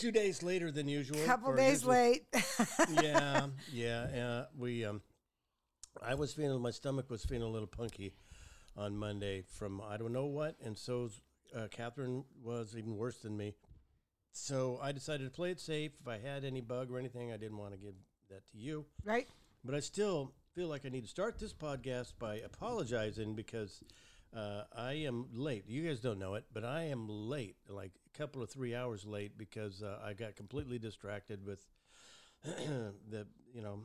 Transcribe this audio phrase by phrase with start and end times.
[0.00, 1.20] two days later than usual.
[1.22, 2.24] A couple days usual- late.
[3.02, 4.02] yeah, yeah.
[4.02, 5.02] Uh, we, um,
[6.02, 8.14] I was feeling my stomach was feeling a little punky
[8.76, 11.10] on Monday from I don't know what, and so
[11.54, 13.54] uh, Catherine was even worse than me.
[14.32, 15.92] So I decided to play it safe.
[16.00, 17.94] If I had any bug or anything, I didn't want to give
[18.30, 18.86] that to you.
[19.04, 19.26] right?
[19.64, 23.82] But I still feel like I need to start this podcast by apologizing because
[24.36, 25.64] uh, I am late.
[25.68, 29.04] You guys don't know it, but I am late, like a couple of three hours
[29.04, 31.66] late because uh, I got completely distracted with
[32.44, 33.80] the you know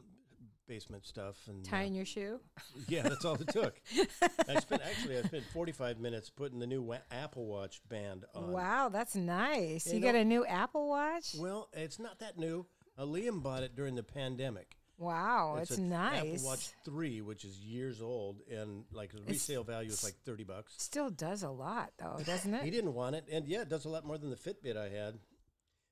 [0.67, 2.39] basement stuff and uh, Tying your shoe.
[2.87, 3.79] yeah, that's all it took.
[4.49, 8.51] I spent actually I spent 45 minutes putting the new wa- Apple Watch band on.
[8.51, 9.85] Wow, that's nice.
[9.87, 11.35] You You, know- got a new Apple Watch?
[11.37, 12.65] Well, it's not that new.
[12.97, 14.77] Uh, Liam bought it during the pandemic.
[14.97, 16.35] Wow, it's, a nice.
[16.35, 20.43] Apple Watch Three, which is years old, and like the resale value is like thirty
[20.43, 20.73] bucks.
[20.77, 22.63] Still does a lot though, doesn't it?
[22.63, 24.89] He didn't want it, and yeah, it does a lot more than the Fitbit I
[24.89, 25.19] had.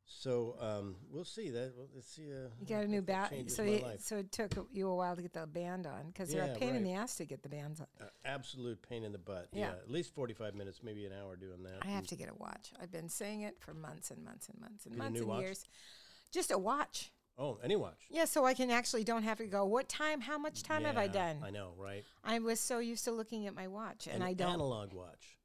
[0.06, 1.74] So um, we'll see that.
[1.76, 2.24] We'll, let's see.
[2.32, 3.34] Uh, You got a new bat.
[3.48, 6.46] So you, so it took you a while to get the band on because they're
[6.46, 7.88] Yeah, a pain in the ass to get the bands on.
[8.02, 9.48] Uh, absolute pain in the butt.
[9.54, 9.68] Yeah.
[9.68, 9.72] Yeah.
[9.72, 11.78] at least forty-five minutes, maybe an hour doing that.
[11.82, 12.74] I have And to get a watch.
[12.82, 15.42] I've been saying it for months and months and months and months and watch?
[15.42, 15.66] years.
[16.32, 17.12] Just a watch.
[17.38, 17.98] Oh, any watch.
[18.10, 19.66] Yeah, so I can actually don't have to go.
[19.66, 20.22] What time?
[20.22, 21.38] How much time have I Yeah, done?
[21.44, 22.04] I know, right?
[22.24, 24.52] I was so used to looking at my watch, and An I don't.
[24.52, 25.38] analog watch.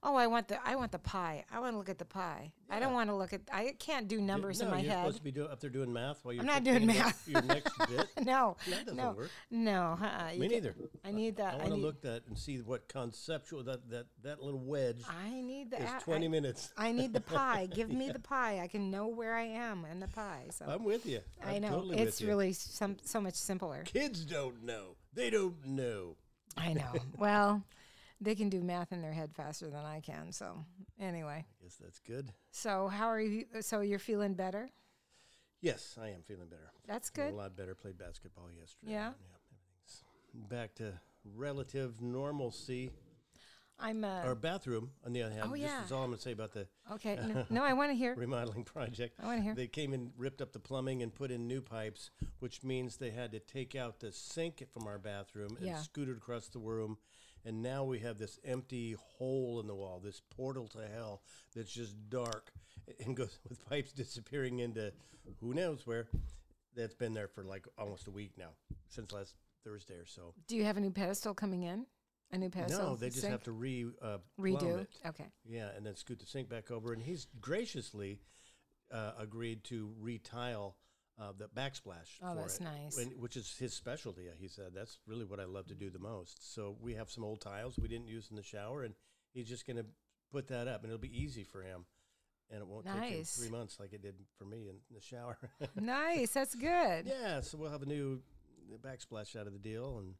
[0.00, 1.44] Oh, I want the I want the pie.
[1.52, 2.52] I want to look at the pie.
[2.70, 3.40] I don't want to look at.
[3.52, 5.00] I can't do numbers no, in my you're head.
[5.00, 7.26] supposed to be do, up there doing math while you're I'm not doing math.
[7.28, 8.06] Your next bit.
[8.24, 9.30] no, That doesn't no, work.
[9.50, 9.98] no.
[10.00, 10.76] Uh-uh, Me neither.
[11.04, 11.54] I need that.
[11.54, 15.02] I I, want to look that and see what conceptual that that that little wedge
[15.08, 15.78] I need the.
[15.82, 16.72] a- Twenty I, minutes.
[16.76, 17.66] I need the pie.
[17.74, 18.60] Give me the pie.
[18.62, 20.44] I can know where I am and the pie.
[20.50, 21.20] So I'm with you.
[21.44, 23.82] I I'm know Totally it's really some so much simpler.
[23.84, 24.96] Kids don't know.
[25.12, 26.16] They don't know.
[26.56, 26.92] I know.
[27.16, 27.62] well,
[28.20, 30.32] they can do math in their head faster than I can.
[30.32, 30.64] So
[31.00, 32.32] anyway, I guess that's good.
[32.50, 33.44] so how are you?
[33.60, 34.68] So you're feeling better?
[35.60, 36.70] Yes, I am feeling better.
[36.86, 37.32] That's good.
[37.32, 37.74] A lot better.
[37.74, 38.92] Played basketball yesterday.
[38.92, 39.08] Yeah?
[39.08, 40.92] everything's back to
[41.34, 42.90] relative normalcy.
[43.80, 44.02] I'm.
[44.04, 45.84] Uh, Our bathroom, on the other hand, Oh, this yeah.
[45.84, 47.16] is all I'm going to say about the okay.
[47.16, 48.14] No, no I want to hear.
[48.16, 49.14] remodeling project.
[49.22, 49.54] I want to hear.
[49.54, 53.10] They came and ripped up the plumbing, and put in new pipes, which means they
[53.10, 55.78] had to take out the sink from our bathroom and Yeah.
[55.78, 56.98] scoot it across the room.
[57.48, 61.22] And now we have this empty hole in the wall, this portal to hell
[61.56, 62.52] that's just dark
[63.02, 64.92] and goes with pipes disappearing into
[65.40, 66.08] who knows where.
[66.76, 68.50] That's been there for like almost a week now,
[68.90, 70.34] since last Thursday or so.
[70.46, 71.86] Do you have a new pedestal coming in?
[72.32, 72.90] A new pedestal?
[72.90, 73.32] No, they just sink?
[73.32, 74.82] have to re uh, redo.
[74.82, 74.90] it.
[75.06, 75.24] Okay.
[75.46, 76.92] Yeah, and then scoot the sink back over.
[76.92, 78.20] And he's graciously
[78.92, 80.76] uh, agreed to retile
[81.20, 82.18] uh, the backsplash.
[82.22, 82.96] Oh, for that's it, nice.
[82.96, 84.28] when- which is his specialty.
[84.38, 86.52] He said that's really what I love to do the most.
[86.54, 88.94] So we have some old tiles we didn't use in the shower, and
[89.32, 89.86] he's just going to
[90.30, 91.84] put that up, and it'll be easy for him.
[92.50, 95.36] And it won't take him three months like it did for me in the shower.
[95.78, 96.30] nice.
[96.32, 97.04] That's good.
[97.06, 98.22] yeah, so we'll have a new
[98.82, 100.14] backsplash out of the deal, and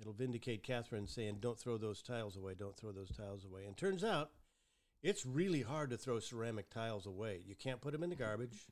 [0.00, 2.54] it'll vindicate Catherine saying, "Don't throw those tiles away.
[2.54, 4.30] Don't throw those tiles away." And turns out,
[5.02, 7.42] it's really hard to throw ceramic tiles away.
[7.46, 8.66] You can't put them in the garbage.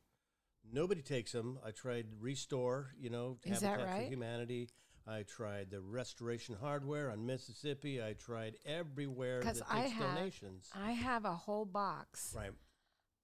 [0.71, 1.59] Nobody takes them.
[1.65, 4.05] I tried Restore, you know, Is Habitat right?
[4.05, 4.69] for Humanity.
[5.07, 8.03] I tried the Restoration Hardware on Mississippi.
[8.03, 10.71] I tried everywhere that I takes have- donations.
[10.75, 12.53] I have a whole box Right.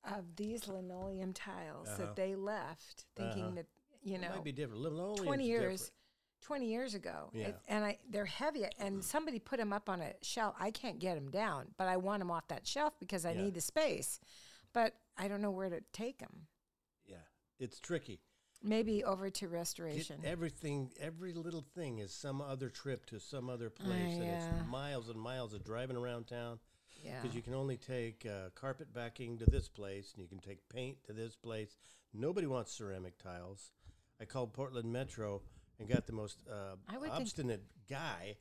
[0.04, 1.99] of these linoleum tiles Uh-huh.
[1.99, 3.55] that they left, thinking Uh-huh.
[3.56, 3.66] that
[4.00, 4.81] you know, it might be different.
[4.82, 5.94] Linoleum's 20 years, different.
[6.41, 7.49] 20 years ago, Yeah.
[7.49, 10.55] It- and I they're heavy, and somebody put them up on a shelf.
[10.59, 13.43] I can't get them down, but I want them off that shelf because I Yeah.
[13.43, 14.20] need the space.
[14.72, 16.47] But I don't know where to take them.
[17.59, 18.21] It's tricky.
[18.62, 20.21] Maybe over to Get restoration.
[20.25, 24.49] everything, every little thing is some other trip to some other place, and yeah.
[24.61, 26.59] it's miles and miles of driving around town.
[27.05, 27.21] yeah.
[27.23, 30.69] Because you can only take uh, carpet backing to this place, and you can take
[30.69, 31.77] paint to this place.
[32.12, 33.71] Nobody wants ceramic tiles.
[34.21, 35.43] I called Portland Metro
[35.79, 38.37] and got the most uh, I would think- obstinate guy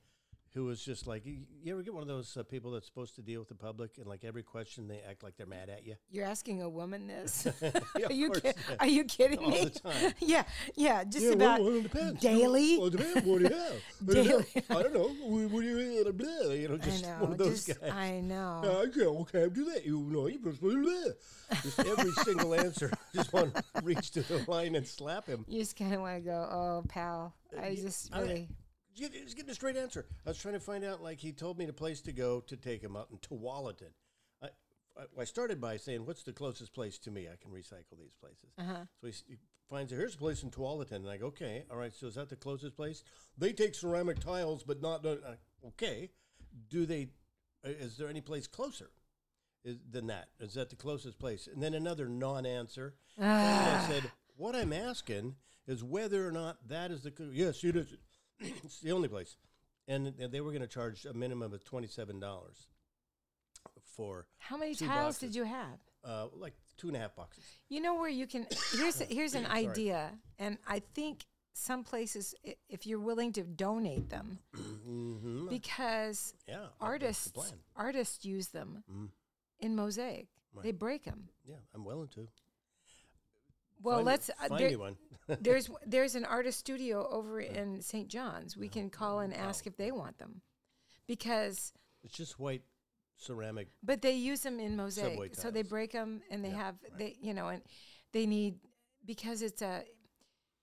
[0.53, 3.15] who was just like, you, you ever get one of those uh, people that's supposed
[3.15, 5.85] to deal with the public, and like every question they act like they're mad at
[5.85, 5.95] you?
[6.09, 7.47] You're asking a woman this?
[7.97, 8.75] Yeah, are you course, ki- yeah.
[8.79, 9.65] are you kidding All me?
[9.65, 10.13] the time.
[10.19, 10.43] yeah,
[10.75, 12.77] yeah, just Yeah, about well, well, daily.
[12.77, 13.25] Well, depends.
[13.27, 13.81] What do you have?
[14.07, 14.45] You Daily.
[14.69, 15.07] I don't know.
[15.07, 17.17] What do you blah, You know, just know.
[17.19, 17.91] one of those just, guys.
[17.91, 18.61] I know.
[18.63, 19.85] I can't, okay, I do that.
[19.85, 21.15] You know, supposed to.
[21.63, 22.91] Just every single answer.
[23.13, 25.45] Just want to reach to the line and slap him.
[25.47, 27.33] You just kind of want to go, oh, pal.
[27.59, 28.47] I just really.
[28.47, 28.66] Just
[28.97, 30.05] just getting a straight answer.
[30.25, 32.55] I was trying to find out, like, he told me the place to go to
[32.55, 33.93] take him up in Tualatin.
[34.41, 34.49] I,
[35.19, 37.27] I, started by saying, what's the closest place to me?
[37.27, 38.49] I can recycle these places.
[38.57, 38.85] Uh-huh.
[38.99, 39.35] So he, he
[39.69, 40.97] finds, here's a place in Tualatin.
[40.97, 43.03] And I go, okay, all right, so is that the closest place?
[43.37, 45.15] They take ceramic tiles, but not, uh,
[45.67, 46.09] okay.
[46.69, 47.09] Do they,
[47.65, 48.89] uh, is there any place closer?
[49.91, 50.29] than that.
[50.39, 51.47] Is that the closest place?
[51.51, 52.95] And then another non-answer.
[53.17, 55.35] Finally, I said, "What I'm asking
[55.67, 57.93] is whether or not that is the yes, it is.
[58.63, 59.37] it's the only place."
[59.89, 62.67] And, and they were going to charge a minimum of twenty-seven dollars
[63.95, 65.19] for How many tiles boxes.
[65.19, 65.79] did you have?
[66.03, 67.43] uh, like two and a half boxes.
[67.69, 68.47] You know where you can.
[68.77, 72.35] Here's here's an idea, and I think some places,
[72.69, 75.47] if you're willing to donate them, mm-hmm.
[75.49, 79.09] because Yeah, artists artists use them Mm.
[79.59, 80.27] in mosaic.
[80.53, 80.63] Right.
[80.63, 81.29] They break them.
[81.45, 82.27] Yeah, I'm willing to.
[83.81, 84.29] Well, Find let's.
[84.29, 84.97] Uh, find there- one.
[85.41, 88.07] there's there's an artist studio over in St.
[88.07, 88.55] John's.
[88.55, 90.41] We can call and ask if they want them,
[91.05, 92.61] because It's just white
[93.17, 93.67] ceramic.
[93.83, 95.35] but they use them in mosaic.
[95.35, 97.61] So they break them and they Yeah, have they you know and
[98.13, 98.55] they need
[99.05, 99.83] because it's a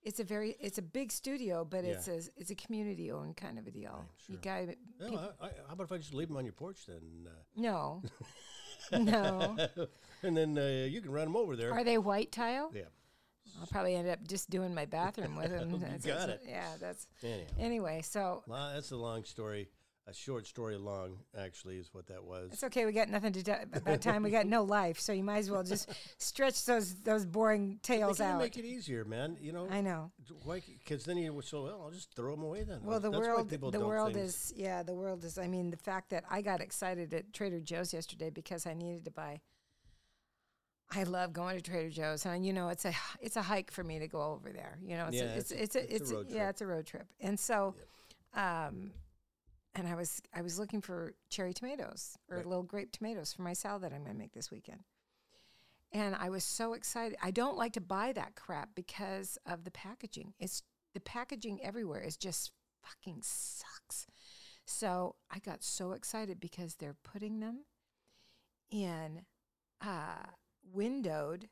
[0.02, 3.58] it's a very it's a big studio, but it's a it's a community owned kind
[3.58, 4.04] of a deal.
[4.28, 4.68] You sure.
[5.00, 7.26] Yeah, I, I, how about if I just leave them on your porch then?
[7.56, 8.02] no,
[8.92, 9.56] no.
[9.58, 9.86] Uh,
[10.22, 11.72] and then uh, you can run them over there.
[11.72, 12.70] Are they white tile?
[12.74, 12.82] yeah.
[13.60, 15.70] I'll probably end up just doing my bathroom with them.
[15.72, 16.48] You That's- got that's- it.
[16.48, 18.02] Yeah, that's Anyhow, anyway.
[18.02, 19.68] So Well, that's a long story.
[20.06, 22.50] A short story long, actually, is what that was.
[22.52, 22.84] It's okay.
[22.84, 24.22] We got nothing to do about time.
[24.22, 25.88] We got no life, so you might as well just
[26.18, 28.38] stretch those those boring tales out.
[28.38, 29.38] make it easier, man.
[29.40, 30.12] You know, I know.
[30.42, 30.60] why?
[30.78, 31.80] Because then you were so well.
[31.82, 32.80] I'll just throw them away then.
[32.84, 34.50] Well, the That's world, people the world things.
[34.50, 35.38] is, yeah, the world is.
[35.38, 39.06] I mean, the fact that I got excited at Trader Joe's yesterday because I needed
[39.06, 39.40] to buy.
[40.96, 43.82] I love going to Trader Joe's, and you know, it's a it's a hike for
[43.84, 44.78] me to go over there.
[44.82, 46.34] You know, it's Yeah, a, it's it's it's a- it's a it's a- road yeah,
[46.38, 46.50] trip.
[46.50, 47.74] it's a road trip, and so,
[48.34, 48.92] um,
[49.74, 52.46] and I was I was looking for cherry tomatoes or Right.
[52.46, 54.84] little grape tomatoes for my salad that I'm going to make this weekend.
[55.92, 57.16] And I was so excited.
[57.22, 60.34] I don't like to buy that crap because of the packaging.
[60.40, 60.62] It's
[60.92, 62.50] the packaging everywhere is just
[62.82, 64.06] fucking sucks.
[64.66, 67.64] So I got so excited because they're putting them
[68.70, 69.22] in
[69.80, 70.26] uh,
[70.72, 71.48] windowed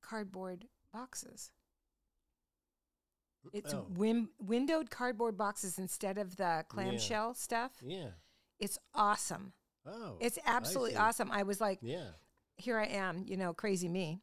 [0.00, 1.50] cardboard boxes.
[3.52, 3.86] It's Oh.
[3.92, 7.72] wim- windowed cardboard boxes instead of the clamshell stuff.
[7.82, 8.10] Yeah.
[8.58, 9.52] It's awesome.
[9.86, 10.18] Oh.
[10.20, 10.98] It's absolutely see.
[10.98, 11.30] awesome.
[11.30, 12.10] I was like, Yeah.
[12.56, 14.22] here I am, you know, crazy me.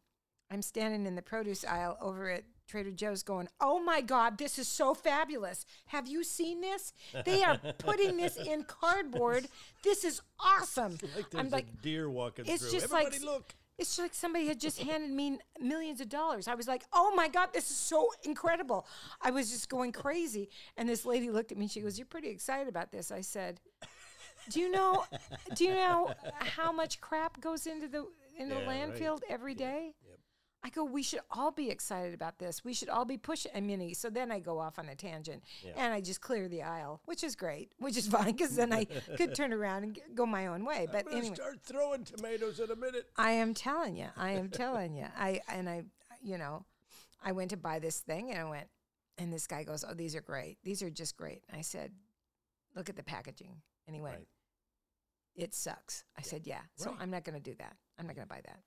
[0.51, 4.60] I'm standing in the produce aisle over at Trader Joe's going, oh my God, this
[4.60, 5.66] is so fabulous.
[5.88, 6.94] Have you seen this?
[7.25, 9.48] They are putting this in cardboard.
[9.83, 10.98] This is awesome.
[11.16, 12.72] Like I'm like, deer walking it's through.
[12.74, 13.56] just Everybody like look.
[13.77, 16.48] It's like somebody had just handed me millions of dollars.
[16.48, 18.88] I was like, "Oh my god, this is so incredible!"
[19.22, 20.50] I was just going crazy.
[20.77, 21.68] And this lady looked at me.
[21.68, 23.60] She goes, "You're pretty excited about this." I said,
[24.50, 25.06] "Do you know?
[25.56, 28.07] Do you know how much crap goes into the
[28.38, 28.92] the Yeah, right.
[28.94, 29.95] landfill every day?"
[30.65, 32.65] I go, we should all be excited about this.
[32.65, 33.51] We should all be pushing.
[33.53, 35.73] I mean, so then I go off on a tangent Yeah.
[35.77, 38.85] and I just clear the aisle, which is great, which is fine because then I
[39.15, 40.88] could turn around and g- go my own way.
[40.91, 43.06] But anyway, start throwing tomatoes in a minute.
[43.15, 45.06] I am telling you, I am telling you.
[45.15, 45.83] I and I,
[46.23, 46.65] you know,
[47.23, 48.67] I went to buy this thing and I went,
[49.19, 50.57] and this guy goes, "Oh, these are great.
[50.63, 51.91] These are just great." I said,
[52.75, 54.27] "Look at the packaging," and he went, Right.
[55.36, 57.01] "It sucks." I said, "Yeah." So Right.
[57.01, 57.75] I'm not going to do that.
[58.00, 58.60] I'm not going to buy that.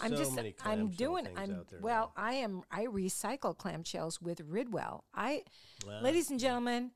[0.00, 5.02] I'm just I'm doing I'm out there well, I am I recycle clamshells with Ridwell.
[5.14, 5.42] I
[5.86, 5.92] now.
[5.92, 6.00] Wow.
[6.02, 6.90] ladies and gentlemen,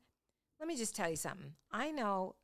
[0.59, 1.53] let me just tell you something.
[1.71, 2.35] I know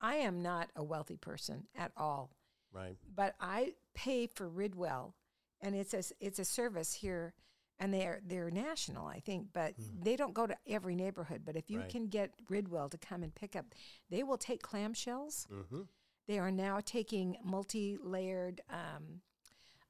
[0.00, 2.30] I am not a wealthy person at all
[2.72, 2.96] Right.
[3.14, 5.12] but I pay for Ridwell,
[5.60, 7.34] and it's a it's a service here,
[7.78, 11.42] and they're they're national, I think, but they don't go to every neighborhood.
[11.44, 11.88] But if you Right.
[11.88, 13.66] can get Ridwell to come and pick up,
[14.10, 15.46] they will take clamshells.
[15.48, 15.82] Mm-hmm.
[16.28, 18.60] They are now taking multi-layered.
[18.70, 19.20] Um,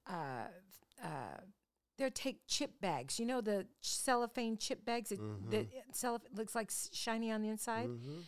[0.08, 0.46] uh,
[1.02, 1.40] uh,
[1.98, 3.18] they'll take chip bags.
[3.18, 7.88] You know the cellophane chip bags that, that cellophane looks like shiny on the inside.
[7.88, 8.20] Mm-hmm.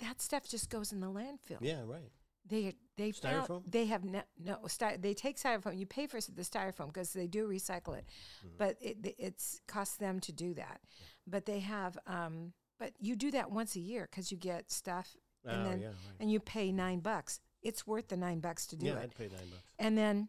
[0.00, 1.58] That stuff just goes in the landfill.
[1.60, 1.82] Yeah.
[1.84, 2.10] Right.
[2.48, 3.62] They they found Styrofoam?
[3.66, 5.76] they have no, no sty, they take styrofoam.
[5.76, 8.06] You pay for the styrofoam because they do recycle it,
[8.44, 8.56] Mm-hmm.
[8.58, 10.80] but it it's costs them to do that.
[11.26, 15.16] But they have um, but you do that once a year because you get stuff
[15.44, 15.86] and oh then yeah.
[15.88, 15.96] Right.
[16.20, 17.40] and you pay nine bucks.
[17.62, 18.92] It's worth the nine bucks to do yeah.
[18.92, 18.98] it.
[19.02, 19.62] I'd pay nine bucks.
[19.78, 20.28] And then,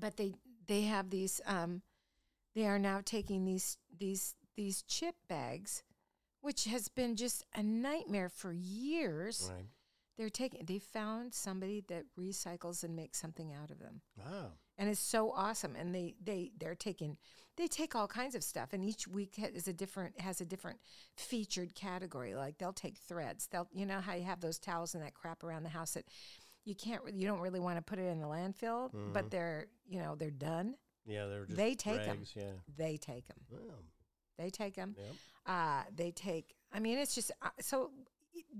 [0.00, 0.34] but they
[0.66, 1.40] they have these.
[1.46, 1.82] Um,
[2.54, 5.82] they are now taking these these these chip bags,
[6.40, 9.66] which has been just a nightmare for years Right.
[10.16, 14.52] they're taking they found somebody that recycles and makes something out of them Wow.
[14.78, 17.16] and it's so awesome and they they they're taking
[17.56, 20.44] they take all kinds of stuff and each week ha- is a different has a
[20.44, 20.78] different
[21.16, 25.02] featured category like they'll take threads they'll you know how you have those towels and
[25.02, 26.04] that crap around the house that
[26.64, 29.98] you can't you don't really want to put it in the landfill but they're you
[30.00, 30.74] know they're done
[31.06, 31.26] Yeah.
[31.26, 32.52] They were just They take rags, Yeah.
[32.76, 33.58] they take them Wow.
[34.38, 35.06] they take them Yep.
[35.46, 37.90] uh, they take i mean it's just uh, so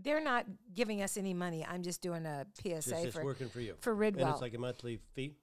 [0.03, 1.65] they're not giving us any money.
[1.69, 3.75] I'm just doing a PSA It's just for working for you.
[3.81, 4.21] for Ridwell.
[4.23, 5.35] and it's like a monthly fee.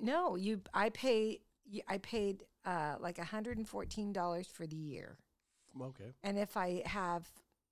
[0.00, 0.60] no, you.
[0.72, 1.40] I pay.
[1.88, 5.18] I paid uh, like hundred and fourteen dollars for the year,
[5.80, 6.12] Okay.
[6.22, 7.28] and if I have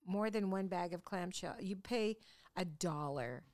[0.06, 2.16] more than one bag of clamshell, you pay
[2.56, 3.44] a dollar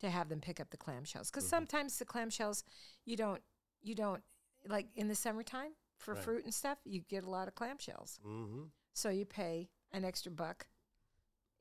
[0.00, 1.26] to have them pick up the clamshells.
[1.30, 1.50] Because Mhm.
[1.50, 2.62] sometimes the clamshells
[3.04, 3.42] you don't
[3.82, 4.22] you don't
[4.66, 6.22] like in the summertime for Right.
[6.22, 6.78] fruit and stuff.
[6.84, 8.18] You get a lot of clamshells.
[8.20, 8.64] Mm-hmm.
[8.92, 10.66] so you pay an extra buck.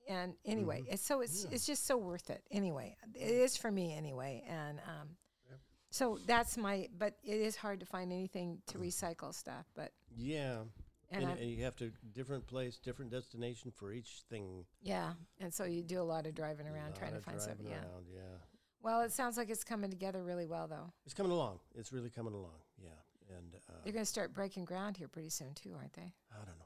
[0.07, 0.93] And anyway, Mhm.
[0.93, 1.51] it's so it's Yeah.
[1.51, 2.43] it's just so worth it.
[2.51, 4.43] Anyway, it is for me anyway.
[4.47, 5.17] And um,
[5.49, 5.59] Yep.
[5.91, 6.89] so that's my.
[6.91, 9.69] But it is hard to find anything to recycle stuff.
[9.75, 10.65] But Yeah.
[11.11, 14.65] And, And, and you have to different place, different destination for each thing.
[14.81, 17.65] yeah, and so you do a lot of driving around trying to find something.
[17.65, 17.91] driving Yeah.
[17.91, 18.37] around, yeah.
[18.81, 20.93] Well, it sounds like it's coming together really well, though.
[21.05, 21.59] It's coming along.
[21.75, 22.59] It's really coming along.
[22.81, 22.89] Yeah.
[23.37, 26.13] And uh, They're going to start breaking ground here pretty soon too, aren't they?
[26.31, 26.65] I don't know.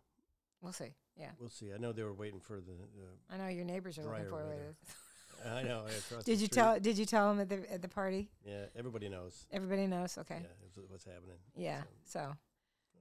[0.62, 0.93] We'll see.
[1.17, 1.73] Yeah, We'll see.
[1.73, 2.71] I know they were waiting for the.
[3.29, 4.75] I know your neighbors are looking forward.
[5.43, 5.85] to Uh, I know.
[6.23, 6.51] Did you street.
[6.53, 6.79] tell?
[6.79, 8.29] Did you tell them at the at the party?
[8.45, 8.65] Yeah.
[8.77, 9.45] Everybody knows.
[9.51, 10.17] Everybody knows.
[10.19, 10.39] Okay.
[10.41, 10.81] Yeah.
[10.88, 11.38] What's happening.
[11.55, 12.38] Yeah, So, so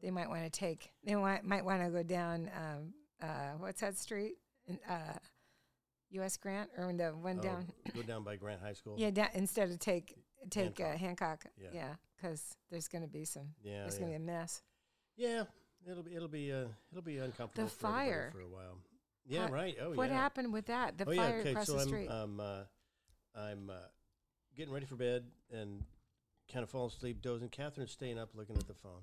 [0.03, 0.91] they might want to take.
[1.05, 2.51] They might might want to go down.
[2.57, 4.35] Um, uh, what's that street?
[4.89, 5.15] Uh,
[6.11, 6.37] U.S.
[6.37, 7.67] Grant or the one oh, down?
[7.95, 8.97] go down by Grant High School.
[8.99, 10.17] Yeah, da- instead of take
[10.51, 10.95] take Hancock.
[10.95, 11.45] Uh, Hancock.
[11.57, 11.69] Yeah.
[11.73, 13.49] Yeah, because there's going to be some.
[13.63, 13.83] Yeah.
[13.83, 14.01] there's yeah.
[14.01, 14.63] going to be a mess.
[15.17, 15.45] Yeah,
[15.89, 18.31] it'll be it'll be uh, it'll be uncomfortable for fire.
[18.33, 18.79] for a while.
[19.25, 19.77] Yeah, How- right.
[19.81, 20.17] Oh what yeah.
[20.17, 20.99] happened with that?
[20.99, 21.41] The oh fire yeah.
[21.41, 22.09] Okay, across so the I'm street.
[22.09, 22.63] um uh,
[23.37, 23.75] I'm uh,
[24.57, 25.85] getting ready for bed and
[26.53, 27.49] kind of falling asleep, dozing.
[27.49, 29.03] Catherine's staying up looking at the phone,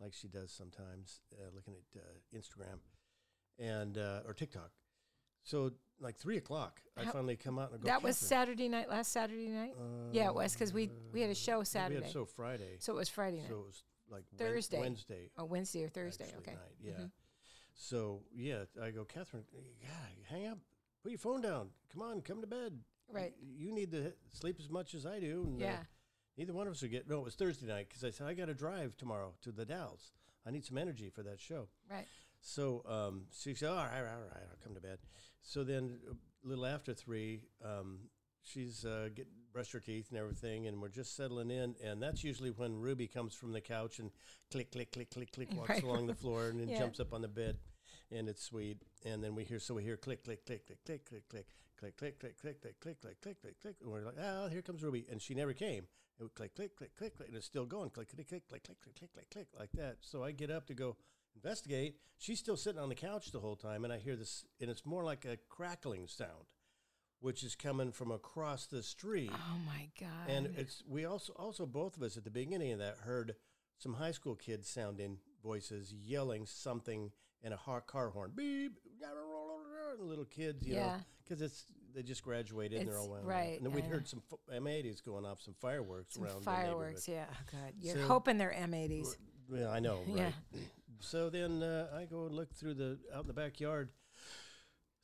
[0.00, 2.78] like she does sometimes, uh, looking at uh, Instagram
[3.58, 4.70] and uh, or TikTok.
[5.42, 7.86] So like three o'clock, I finally come out and go.
[7.86, 8.88] that was Saturday night.
[8.90, 9.74] Last Saturday night.
[10.12, 12.00] Yeah, it was because we- we had a show We Saturday.
[12.00, 13.48] had a show Friday, So it was Friday night.
[13.48, 14.78] so it was like Thursday.
[14.80, 15.30] Wednesday.
[15.38, 16.32] oh, Wednesday or Thursday.
[16.38, 16.52] Okay.
[16.52, 16.92] night, yeah.
[16.94, 17.10] Mhm.
[17.74, 19.44] So yeah, I go, Catherine.
[19.80, 19.88] Yeah,
[20.24, 20.58] hang up.
[21.02, 21.70] Put your phone down.
[21.92, 22.82] Come on, come to bed.
[23.08, 23.34] Right.
[23.40, 25.44] You need to sleep as much as I do.
[25.44, 25.84] And, uh, Yeah.
[26.36, 27.08] Neither one of us are get.
[27.08, 29.64] No, it was Thursday night because I said I got to drive tomorrow to the
[29.64, 30.10] Dalles.
[30.46, 31.68] I need some energy for that show.
[31.90, 32.06] Right.
[32.40, 34.98] So um, she said, all right, all right, I'll come to bed.
[35.42, 35.98] So then
[36.44, 37.98] a little after three, um,
[38.42, 41.74] she's uh, get brushed her teeth and everything, and we're just settling in.
[41.84, 44.10] And that's usually when Ruby comes from the couch and
[44.52, 45.82] click, click, click, click, click, walks Right.
[45.82, 46.78] along the floor and then Yeah.
[46.78, 47.56] jumps up on the bed,
[48.12, 48.82] and it's sweet.
[49.04, 51.96] And then we hear, so we hear click, click, click, click, click, click, click, click,
[51.96, 54.82] click, click, click, click, click, click, click, click, click, and we're like, oh, here comes
[54.82, 55.84] Ruby, and she never came.
[56.18, 58.64] It would click, click, click, click, click, and it's still going, click, click, click, click,
[58.64, 59.98] click, click, click, click, click, like that.
[60.00, 60.96] So I get up to go
[61.34, 61.96] investigate.
[62.18, 64.86] She's still sitting on the couch the whole time, and I hear this, and it's
[64.86, 66.46] more like a crackling sound,
[67.20, 69.30] which is coming from across the street.
[69.32, 70.28] Oh my God.
[70.28, 73.34] And it's we also also both of us at the beginning of that heard
[73.78, 77.10] some high school kids sounding voices yelling something
[77.42, 78.32] in a car horn.
[78.34, 78.78] Beep,
[79.98, 81.00] little kids, you know, yeah.
[81.26, 81.64] Because it's
[81.94, 83.20] they just graduated and they're all up.
[83.24, 86.42] right, And then we and- heard some f- M80s going off, some fireworks Some around
[86.44, 87.08] fireworks.
[87.08, 87.24] Yeah.
[87.30, 87.72] Oh, God.
[87.80, 89.16] You're So- hoping they're M80s.
[89.50, 90.16] Yeah, I know, right?
[90.52, 90.60] Yeah.
[91.00, 93.92] So then uh, I go and look through the out in the backyard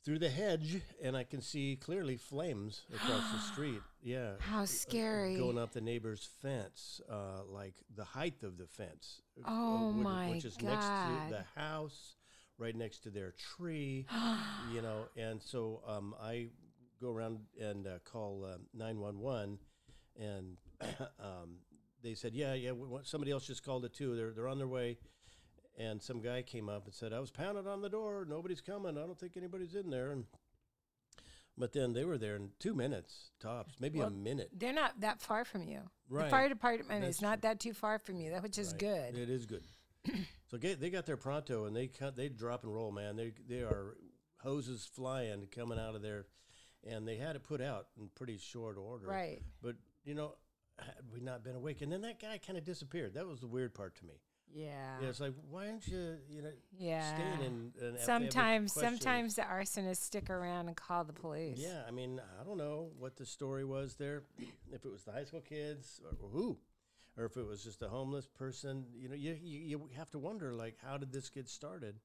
[0.05, 3.79] through the hedge, and I can see clearly flames across the street.
[4.01, 5.37] Yeah, How scary.
[5.37, 9.21] going up the neighbor's fence, uh, like the height of the fence.
[9.39, 12.15] uh, Oh which, my Which is next to the house,
[12.63, 14.05] right next to their tree,
[14.73, 15.05] you know.
[15.17, 16.47] And so um, I
[17.01, 19.59] go around and uh, call nine one one,
[20.19, 20.57] and
[21.19, 21.57] um,
[22.01, 24.15] they said, "Yeah, yeah, we want, somebody else just called it too.
[24.15, 24.97] They're they're on their way."
[25.77, 28.25] And some guy came up and said, "I was pounding on the door.
[28.29, 28.97] Nobody's coming.
[28.97, 30.25] I don't think anybody's in there." And
[31.57, 34.49] but then they were there in two minutes tops, maybe Well, a minute.
[34.53, 35.81] They're not that far from you.
[36.09, 36.25] Right.
[36.25, 38.79] The fire department That's is not that too far from you, that which is Right.
[38.79, 39.17] good.
[39.17, 39.63] It is good.
[40.53, 43.15] so get, they got their pronto and they cut, they drop and roll, man.
[43.15, 43.97] They they are
[44.37, 46.27] hoses flying coming out of there,
[46.87, 49.07] and they had it put out in pretty short order.
[49.07, 49.41] Right.
[49.63, 50.35] But you know,
[50.77, 53.15] had we not been awake, and then that guy kind of disappeared.
[53.15, 54.13] That was the weird part to me.
[54.53, 54.99] Yeah.
[55.01, 57.15] Yeah, it's like why aren't you you know Yeah.
[57.15, 57.45] staying in?
[57.47, 61.57] And have to have sometimes sometimes the arsonists stick around and call the police.
[61.57, 64.21] Yeah, I mean, I don't know what the story was there.
[64.71, 66.59] If it was the high school kids or who,
[67.17, 70.19] or if it was just a homeless person, you know, you you, you have to
[70.19, 71.95] wonder like, how did this get started?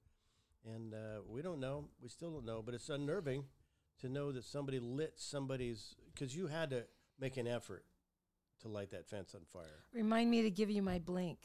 [0.65, 1.85] And uh, we don't know.
[2.03, 2.63] We still don't know.
[2.63, 3.45] But it's unnerving
[4.01, 6.85] to know that somebody lit somebody's because you had to
[7.21, 7.85] make an effort
[8.63, 9.85] to light that fence on fire.
[9.93, 11.39] Remind me to give you my blink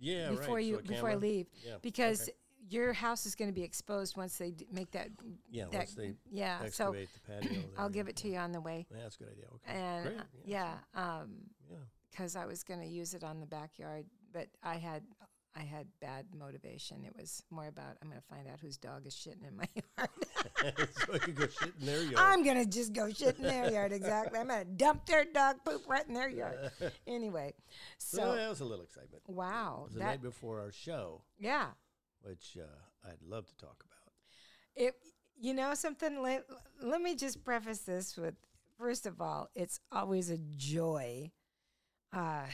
[0.00, 0.64] Yeah, before right.
[0.64, 2.32] you so before I leave Yeah, because okay.
[2.68, 5.08] your house is going to be exposed once they d- make that
[5.50, 6.58] yeah, that once they yeah.
[6.70, 8.86] So the patio, I'll give it to you on the way.
[8.90, 9.44] Yeah, that's a good idea.
[9.54, 11.51] Okay, And Great, uh, yeah, um yeah.
[12.12, 15.02] Because I was going to use it on the backyard, but I had
[15.54, 17.04] I had bad motivation.
[17.04, 19.68] It was more about I'm going to find out whose dog is shitting in my
[19.98, 20.88] yard.
[20.92, 22.16] so I could go shit in their yard.
[22.16, 23.92] I'm going to just go shit in their yard.
[23.92, 24.38] Exactly.
[24.38, 26.70] I'm going to dump their dog poop right in their yard.
[27.06, 27.52] Anyway,
[27.98, 29.22] so so that was a little excitement.
[29.26, 31.68] wow, It was the that night before our show, yeah.
[32.22, 34.12] which uh, I'd love to talk about.
[34.74, 34.94] It
[35.38, 36.22] you know something.
[36.22, 36.44] Let,
[36.80, 38.34] let me just preface this with
[38.78, 41.30] first of all, it's always a joy
[42.12, 42.46] uh,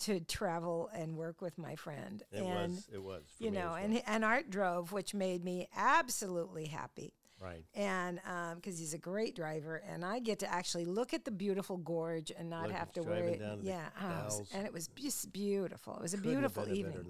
[0.00, 2.22] to travel and work with my friend.
[2.32, 2.88] It and was.
[2.92, 3.22] It was.
[3.38, 4.02] For you know, as and well.
[4.06, 7.14] and Art drove, which made me absolutely happy.
[7.40, 7.64] right.
[7.74, 8.20] And
[8.56, 12.32] because he's a great driver, and I get to actually look at the beautiful gorge
[12.36, 13.36] and not have to worry.
[13.38, 15.96] down to yeah, oh, it and it was just beautiful.
[15.96, 17.06] It was a Couldn't beautiful evening,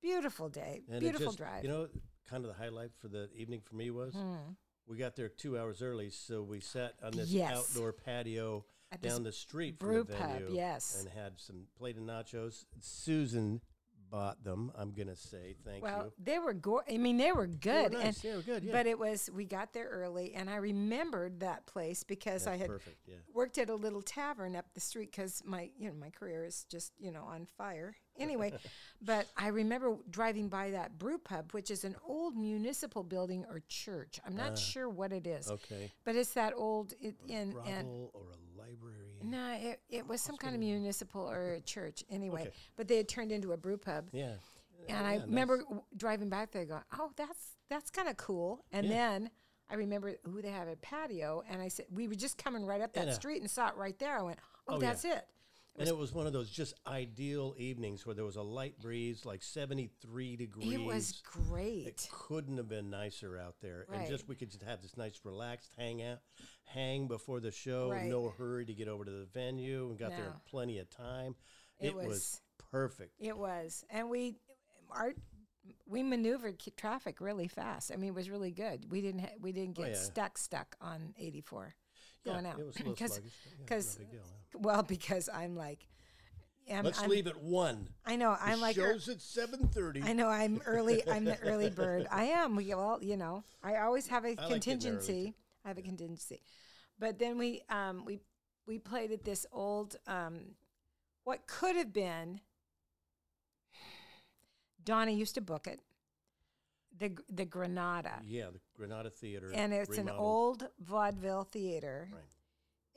[0.00, 1.64] beautiful day, And beautiful just- drive.
[1.64, 1.88] You know,
[2.28, 4.52] kind of the highlight for the evening for me was Hmm.
[4.86, 7.52] we got there two hours early, so we sat on this Yes.
[7.56, 10.96] outdoor patio At down the street from brew the pub, venue, yes.
[10.98, 12.64] and had some plate of nachos.
[12.80, 13.60] Susan
[14.10, 14.72] bought them.
[14.74, 16.12] I'm gonna say thank Well, you.
[16.18, 18.04] they were go- I mean, they were They were good, nice.
[18.04, 18.64] and they were good.
[18.64, 22.56] Yeah, but it was we got there early, and I remembered that place because I
[22.56, 22.96] had perfect.
[23.06, 23.16] Yeah.
[23.34, 26.64] worked at a little tavern up the street because my you know my career is
[26.70, 28.52] just you know on fire anyway
[29.02, 33.62] but i remember driving by that brew pub which is an old municipal building or
[33.68, 34.56] church i'm not Ah.
[34.56, 35.92] sure what it is Okay.
[36.04, 38.22] but it's that old it, Or a and and or.
[39.30, 42.52] No it, it was some kind of municipal or a church anyway Okay.
[42.76, 44.24] but they had turned into a brew pub Yeah.
[44.26, 44.38] and
[44.88, 45.26] Yeah, I nice.
[45.26, 48.64] remember w- driving back there going, oh, that's that's kind of cool.
[48.72, 48.92] And Yeah.
[48.94, 49.30] then
[49.70, 51.42] I remember, who they have a patio.
[51.50, 53.98] And I said, we were just coming right up that street and saw it right
[53.98, 54.16] there.
[54.18, 55.26] I went, oh, Oh, that's it.
[55.78, 59.24] And it was one of those just ideal evenings where there was a light breeze,
[59.24, 60.72] like 73 degrees.
[60.72, 61.86] It was great.
[61.86, 63.86] It couldn't have been nicer out there.
[63.88, 64.00] Right.
[64.00, 66.18] And just we could just have this nice relaxed hang out,
[66.64, 68.08] hang before the show, Right.
[68.10, 71.34] no hurry to get over to the venue, and got there in plenty of time.
[71.80, 72.40] It It, was, was-
[72.72, 73.12] perfect.
[73.20, 73.84] It was.
[73.88, 74.36] And we,
[74.90, 75.12] our,
[75.86, 77.92] we maneuvered traffic really fast.
[77.92, 78.90] I mean, it was really good.
[78.90, 79.98] We didn't ha- we didn't Oh, get yeah.
[79.98, 81.74] stuck stuck on 84
[82.24, 82.58] Yeah, going out.
[82.58, 83.32] It was a little 'Cause- sluggish.
[83.96, 84.20] but yeah,
[84.52, 84.74] 'cause- no big deal, yeah.
[84.74, 85.86] well, because I'm like,
[86.70, 87.88] I'm, Let's I'm- leave at one.
[88.04, 90.02] I know The I'm like er- show's at 7:30.
[90.04, 91.02] I know I'm early.
[91.08, 92.06] I'm the early bird.
[92.10, 92.56] I am.
[92.56, 95.34] We all, you know, I always have a I like getting there early, contingency.
[95.64, 96.42] I have a contingency,
[96.98, 98.20] but then we um we
[98.66, 100.56] we played at this old um
[101.24, 102.40] what could have been.
[104.84, 105.80] Donna used to book it.
[106.98, 109.50] The the Granada, Yeah, the Granada Theater.
[109.54, 112.22] and it's an old vaudeville theater, Right.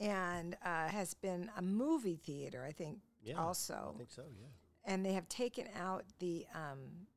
[0.01, 3.35] And uh, has been a movie theater, I think, Yeah.
[3.35, 4.47] also I think so, yeah.
[4.93, 7.07] and they have taken out the um,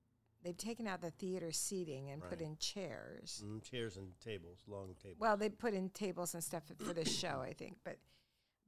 [0.43, 3.43] they've taken out the theater seating and put in chairs.
[3.45, 5.19] Mm, chairs and tables, long tables.
[5.19, 7.97] Well, they put in tables and stuff for the show, I think, but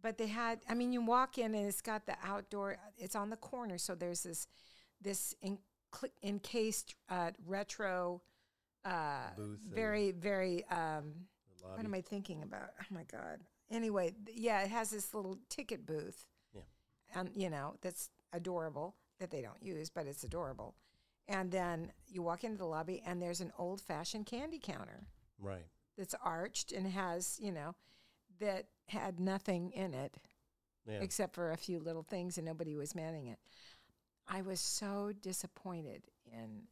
[0.02, 0.60] but they had.
[0.68, 2.78] I mean, you walk in and it's got the outdoor.
[2.96, 4.46] It's on the corner, so there's this
[5.00, 5.58] this in,
[6.22, 8.22] encased uh, retro.
[8.84, 10.64] Uh, Booth very, very.
[10.68, 11.12] Um,
[11.62, 12.70] what am I thinking about?
[12.80, 13.40] Oh my god.
[13.70, 16.24] Anyway, yeah, it has this little ticket booth.
[16.54, 16.62] Yeah.
[17.14, 20.74] And you know, that's adorable that they don't use, but it's adorable.
[21.28, 25.06] And then you walk into the lobby and there's an old-fashioned candy counter
[25.40, 25.66] Right.
[25.98, 27.74] that's arched and has, you know,
[28.38, 30.14] that had nothing in it
[30.86, 31.00] Yeah.
[31.00, 33.40] except for a few little things and nobody was manning it.
[34.28, 36.68] I was so disappointed in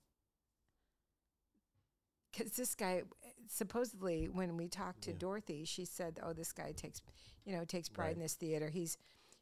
[2.31, 3.03] because this guy
[3.49, 5.19] supposedly when we talked to Yeah.
[5.19, 7.03] Dorothy, she said, "Oh, this guy takes,
[7.45, 8.17] you know, takes pride Right.
[8.17, 8.69] in this theater.
[8.71, 8.97] He's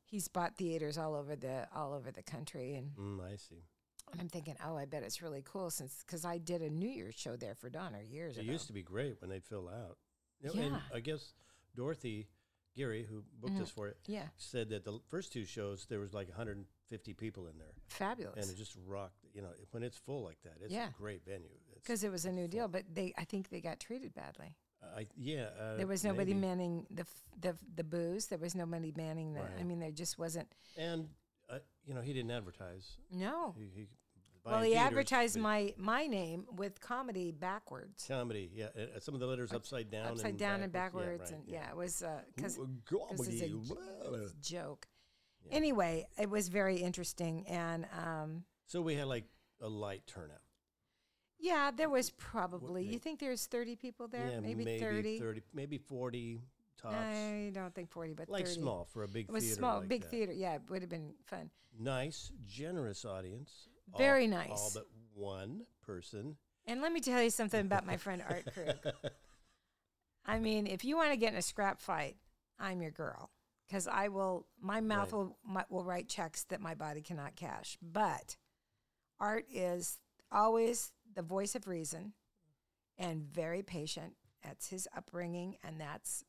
[0.04, 3.64] he's bought theaters all over the all over the country." And, Mm, I see.
[4.10, 6.88] and I'm thinking, "Oh, I bet it's really cool since because I did a New
[6.88, 9.44] Year's show there for Donna years It ago." It used to be great when they'd
[9.44, 9.98] fill out.
[10.40, 10.82] You know, And Yeah.
[10.92, 11.34] I guess
[11.74, 12.28] Dorothy
[12.74, 16.12] Geary, who booked us for it, yeah, said that the first two shows there was
[16.14, 18.42] like 150 people in there, fabulous.
[18.42, 19.24] and it just rocked.
[19.34, 20.88] You know, when it's full like that, it's Yeah.
[20.88, 21.58] a great venue.
[21.82, 24.56] Because it was a new deal, but they I think they got treated badly.
[24.96, 26.46] I yeah, uh, there was nobody maybe.
[26.46, 28.26] manning the f- the the booze.
[28.26, 29.42] There was nobody manning the.
[29.58, 30.48] I mean, there just wasn't.
[30.76, 31.08] and
[31.48, 32.96] uh, you know he didn't advertise.
[33.10, 33.54] No.
[33.56, 33.86] He, he
[34.44, 38.50] Well, he theaters, advertised my my name with comedy backwards, comedy.
[38.54, 41.20] Yeah, uh, some of the letters upside down, upside and down and backwards.
[41.20, 42.02] backwards, Yeah, and right, yeah, it was
[42.34, 44.18] because this is a comedy, j- blah.
[44.18, 44.86] it's a joke.
[45.46, 45.56] Yeah.
[45.56, 49.24] Anyway, it was very interesting, and um, So we had like
[49.60, 50.40] a light turnout.
[51.42, 52.84] Yeah, there was probably.
[52.84, 54.28] You think there's thirty people there?
[54.30, 55.18] yeah, maybe, maybe thirty.
[55.18, 56.40] 30, maybe 40
[56.80, 56.94] tops.
[56.96, 58.60] I don't think forty, but like 30.
[58.60, 59.58] small for a big It was theater.
[59.58, 60.10] small, like big that.
[60.10, 60.32] theater.
[60.32, 61.50] Yeah, it would have been fun.
[61.78, 63.68] Nice, generous audience.
[63.98, 64.50] Very All nice.
[64.50, 66.36] All but one person.
[66.66, 68.94] And let me tell you something about my friend Art Krug.
[70.26, 72.16] I mean, if you want to get in a scrap fight,
[72.60, 73.30] I'm your girl
[73.66, 74.46] because I will.
[74.60, 75.18] My mouth Right.
[75.18, 77.76] will my, will write checks that my body cannot cash.
[77.82, 78.36] But
[79.18, 79.98] Art is
[80.32, 82.12] always the voice of reason
[82.98, 84.14] and very patient.
[84.42, 86.24] That's his upbringing, and that's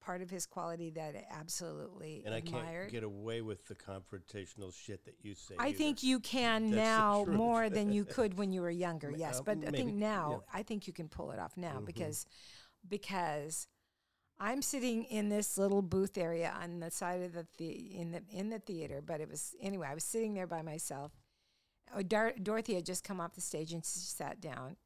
[0.00, 4.72] part of his quality that I absolutely And I can't get away with the confrontational
[4.72, 5.54] shit that you say.
[5.58, 5.76] I either.
[5.76, 9.10] think you can That's now more than you could when you were younger.
[9.14, 10.60] Yes, uh, but I think now yeah.
[10.60, 11.86] I think you can pull it off now Mhm.
[11.86, 12.26] because
[12.88, 13.66] because
[14.38, 18.22] I'm sitting in this little booth area on the side of the, the in the
[18.30, 19.02] in the theater.
[19.04, 19.88] But it was anyway.
[19.90, 21.12] I was sitting there by myself.
[21.96, 24.76] Oh, Dar- Dorothy had just come off the stage and she sat down,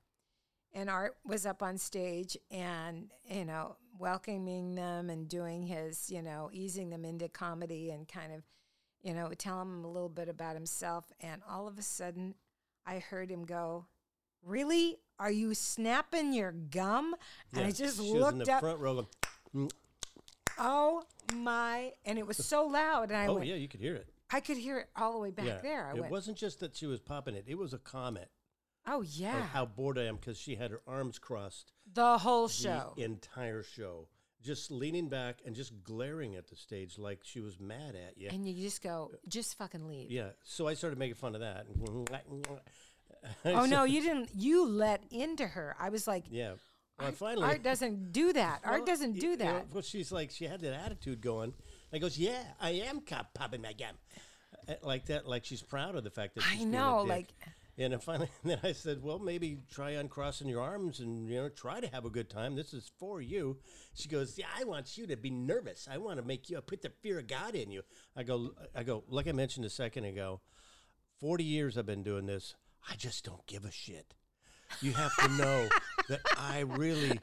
[0.73, 6.23] and Art was up on stage and you know welcoming them and doing his you
[6.23, 8.43] know easing them into comedy and kind of
[9.03, 11.13] you know telling them a little bit about himself.
[11.21, 12.35] And all of a sudden,
[12.87, 13.87] I heard him go,
[14.45, 14.99] "Really?
[15.19, 17.15] Are you snapping your gum?"
[17.55, 18.61] And I just she was in looked the up.
[18.61, 18.95] front row.
[18.95, 19.07] Going,
[19.55, 19.71] mm.
[20.59, 21.03] Oh
[21.35, 21.93] my!
[22.05, 23.47] And it was so loud, and I oh went.
[23.47, 24.09] yeah, you could hear it.
[24.33, 25.87] I could hear it all the way back yeah, there.
[25.87, 26.13] I it went.
[26.13, 28.29] wasn't just that she was popping it; it was a comment
[28.87, 32.53] oh yeah, how bored I am because she had her arms crossed the whole the
[32.53, 32.95] show.
[32.97, 34.09] entire show,
[34.43, 38.29] just leaning back and just glaring at the stage like she was mad at you.
[38.31, 40.11] And you just go, just fucking leave.
[40.11, 41.67] yeah, so I started making fun of that.
[43.45, 44.31] Oh no, you didn't.
[44.37, 45.77] You let into her.
[45.79, 46.55] I was like, Yeah.
[46.99, 48.61] Well, Art, finally, Art doesn't do that.
[48.65, 49.67] Art Well, doesn't y- do you know, that.
[49.73, 51.55] well, she's like, she had that attitude going.
[51.93, 53.97] I goes, yeah, I am cop popping my gum,
[54.69, 57.01] Uh, like that, like she's proud of the fact that I she's being a know,
[57.03, 57.09] dick.
[57.11, 57.35] like-
[57.79, 61.49] And then finally, then I said, well, maybe try uncrossing your arms and you know
[61.49, 62.55] try to have a good time.
[62.55, 63.59] This is for you.
[63.95, 65.89] She goes, yeah, I want you to be nervous.
[65.91, 67.83] I want to make you I put the fear of God in you.
[68.17, 70.41] I go, I go, like I mentioned a second ago,
[71.19, 72.55] forty years I've been doing this.
[72.89, 74.15] I just don't give a shit.
[74.81, 75.69] You have to know
[76.09, 77.21] that I really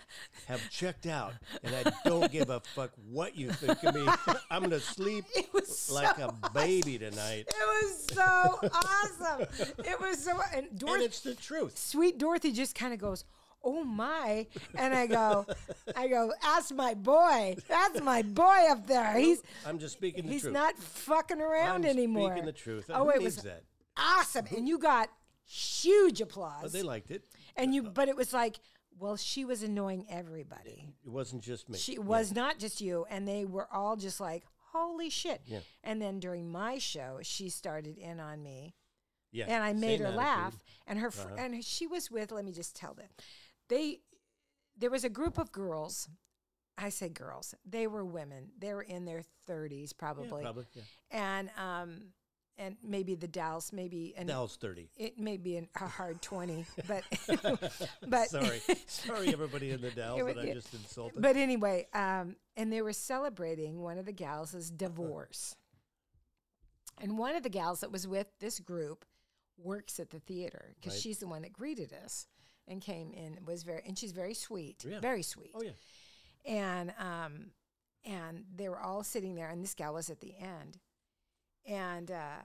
[0.47, 1.33] have checked out
[1.63, 4.05] and I don't give a fuck what you think of me.
[4.49, 5.25] I'm going to sleep
[5.91, 7.45] like so a baby tonight.
[7.49, 9.47] It was so awesome.
[9.85, 10.39] It was so.
[10.55, 11.77] And And Dorothy, it's the truth.
[11.77, 13.25] sweet Dorothy, just kind of goes,
[13.63, 15.45] "Oh my!" And I go,
[15.95, 17.55] "I go, ask my boy.
[17.67, 19.17] That's my boy up there.
[19.17, 20.33] He's I'm just speaking the truth.
[20.33, 20.53] he's truth.
[20.53, 22.89] not fucking around I'm anymore." speaking the truth.
[22.93, 23.63] Oh, Who it was that?
[23.97, 25.09] awesome, and you got
[25.45, 26.61] huge applause.
[26.63, 27.23] But they liked it.
[27.59, 28.59] And you, but it was like,
[28.97, 30.93] well, she was annoying everybody.
[31.05, 31.77] It wasn't just me.
[31.77, 31.99] She Yeah.
[31.99, 34.43] was not just you, and they were all just like,
[34.73, 35.59] "Holy shit!" Yeah.
[35.83, 38.75] And then during my show, she started in on me,
[39.31, 40.17] Yeah, and I made her attitude.
[40.17, 40.59] laugh.
[40.87, 41.35] And her fr- Uh-huh.
[41.39, 42.31] and she was with.
[42.31, 43.09] Let me just tell them,
[43.69, 44.01] they
[44.75, 46.09] there was a group of girls.
[46.77, 47.53] I say girls.
[47.65, 48.51] They were women.
[48.57, 50.65] They were in their thirties Yeah, probably, probably.
[50.73, 50.83] Yeah.
[51.11, 52.13] and um,
[52.59, 54.89] and maybe the Dalles, maybe and Dell's 30.
[54.97, 57.03] it may be an, a hard twenty, but
[58.07, 58.61] but sorry.
[58.85, 61.21] Sorry, everybody in the It that I just insulted.
[61.21, 65.55] But anyway, um, and they were celebrating one of the gals' divorce.
[67.01, 69.05] And one of the gals that was with this group
[69.57, 71.01] works at the theater because Right.
[71.01, 72.27] she's the one that greeted us
[72.67, 74.99] and came in was very and she's very sweet, Yeah.
[74.99, 75.51] very sweet.
[75.55, 75.71] oh, yeah.
[76.45, 77.51] And um,
[78.05, 80.77] and they were all sitting there, and this gal was at the end,
[81.69, 82.41] and uh,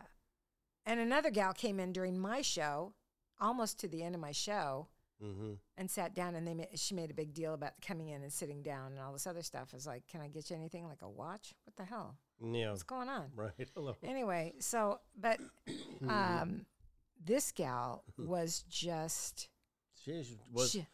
[0.86, 2.92] and another gal came in during my show,
[3.40, 4.86] almost to the end of my show,
[5.22, 5.52] Mm-hmm.
[5.78, 8.32] and sat down and they ma- she made a big deal about coming in and
[8.32, 9.68] sitting down and all this other stuff.
[9.72, 11.54] I was like, can I get you anything like a watch?
[11.64, 12.16] What the hell?
[12.42, 12.70] Yeah.
[12.70, 13.30] What's going on?
[13.34, 13.52] Right.
[13.74, 13.96] Hello.
[14.02, 15.38] Anyway, so but
[16.08, 16.66] um,
[17.24, 19.48] this gal was just
[20.04, 20.84] She was she,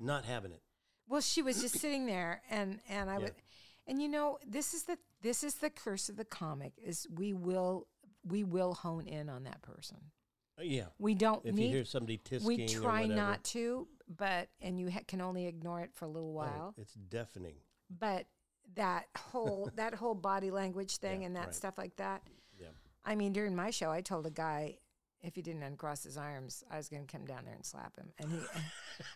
[0.00, 0.62] not having it.
[1.08, 3.18] well, she was just sitting there and and I Yeah.
[3.20, 3.34] would
[3.86, 7.32] and you know this is the this is the curse of the comic is we
[7.32, 7.86] will
[8.26, 9.96] we will hone in on that person.
[10.58, 10.86] Uh, yeah.
[10.98, 14.90] We don't If need you hear somebody tisking we try not to, but and you
[14.90, 16.74] ha- can only ignore it for a little oh, while.
[16.78, 17.54] it's deafening.
[17.98, 18.26] but
[18.74, 21.54] that whole that whole body language thing Yeah, and that right.
[21.54, 22.22] stuff like that.
[22.60, 22.68] Yeah.
[23.04, 24.76] I mean, during my show, I told a guy
[25.22, 27.94] if he didn't uncross his arms, I was going to come down there and slap
[27.96, 28.08] him.
[28.18, 28.38] And he,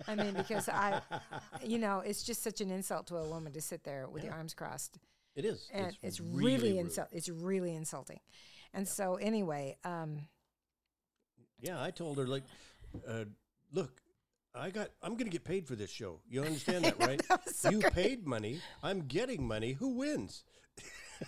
[0.06, 1.00] I mean, because I,
[1.64, 4.34] you know, it's just such an insult to a woman to sit there with your
[4.34, 4.98] arms crossed,
[5.34, 5.68] It is.
[5.72, 6.80] and it's, really, really, rude.
[6.80, 7.08] insult.
[7.12, 8.20] It's really insulting.
[8.72, 10.18] And so, anyway, um,
[11.60, 12.44] Yeah, I told her like,
[13.08, 13.24] uh,
[13.72, 14.00] look,
[14.54, 14.90] I got.
[15.02, 16.20] I'm going to get paid for this show.
[16.28, 17.20] You understand that, right?
[17.28, 17.92] That so you great.
[17.94, 18.60] paid money.
[18.82, 19.72] I'm getting money.
[19.72, 20.44] Who wins?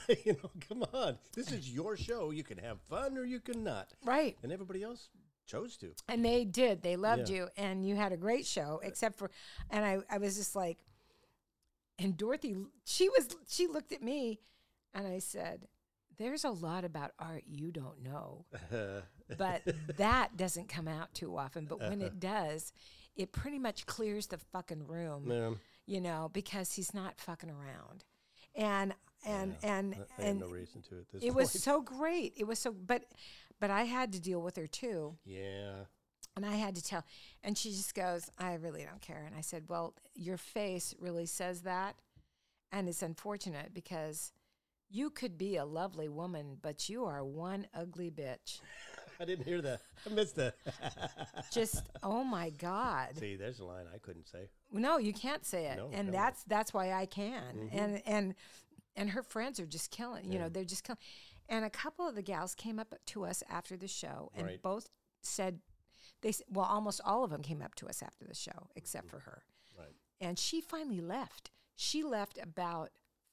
[0.25, 1.19] you know, come on.
[1.35, 2.31] This is your show.
[2.31, 3.89] You can have fun or you can not.
[4.05, 4.37] right.
[4.43, 5.09] And everybody else
[5.47, 5.93] chose to.
[6.09, 6.83] And they did.
[6.83, 7.37] They loved Yeah.
[7.37, 8.81] you, and you had a great show.
[8.85, 9.31] Except for,
[9.71, 10.79] and I, I was just like,
[11.99, 14.41] and Dorothy, she was, she looked at me,
[14.95, 15.67] and I said,
[16.19, 18.45] "There's a lot about art you don't know,
[19.39, 19.63] but
[19.97, 21.67] that doesn't come out too often.
[21.67, 22.73] But when it does,
[23.17, 25.51] it pretty much clears the fucking room, Yeah,
[25.87, 28.05] you know, because he's not fucking around."
[28.55, 28.95] And
[29.27, 31.35] and and I and no reason to at this it point.
[31.37, 32.35] was so great.
[32.37, 33.05] It was so, but,
[33.61, 35.17] but I had to deal with her too.
[35.25, 35.85] Yeah.
[36.37, 37.03] And I had to tell,
[37.43, 39.25] and she just goes, I really don't care.
[39.27, 41.97] And I said, Well, your face really says that.
[42.71, 44.33] And it's unfortunate because
[44.91, 48.61] you could be a lovely woman, but you are one ugly bitch.
[49.21, 49.81] I didn't hear that.
[50.05, 50.57] I missed that.
[51.53, 53.17] Just, oh my God.
[53.19, 54.51] See, there's a line I couldn't say.
[54.71, 55.79] No, you can't say it.
[55.79, 56.13] No, and no.
[56.13, 57.43] that's that's why I can.
[57.57, 57.79] Mm-hmm.
[57.79, 58.35] And and
[58.95, 60.99] and her friends are just killing, you know, they're just killing.
[61.49, 64.63] And a couple of the gals came up to us after the show and Right.
[64.63, 64.91] both
[65.23, 65.61] said
[66.23, 69.21] they well almost all of them came up to us after the show except for
[69.21, 69.43] her.
[69.79, 69.95] Right.
[70.21, 71.51] And she finally left.
[71.77, 72.91] She left about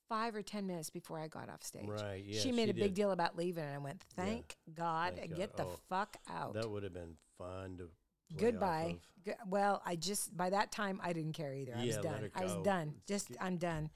[0.09, 1.87] 5 or 10 minutes before I got off stage.
[1.87, 2.95] Right, yeah, she made she a big did.
[2.95, 5.65] deal about leaving and I went, "Thank God, Thank get God.
[5.65, 7.89] the Oh, fuck out." That would have been fun to.
[8.37, 8.97] Goodbye.
[9.27, 9.35] of.
[9.47, 11.73] Well, I just by that time I didn't care either.
[11.75, 12.31] I was Yeah, let done.
[12.35, 12.93] I was done.
[13.07, 13.31] Just.
[13.39, 13.89] I'm done.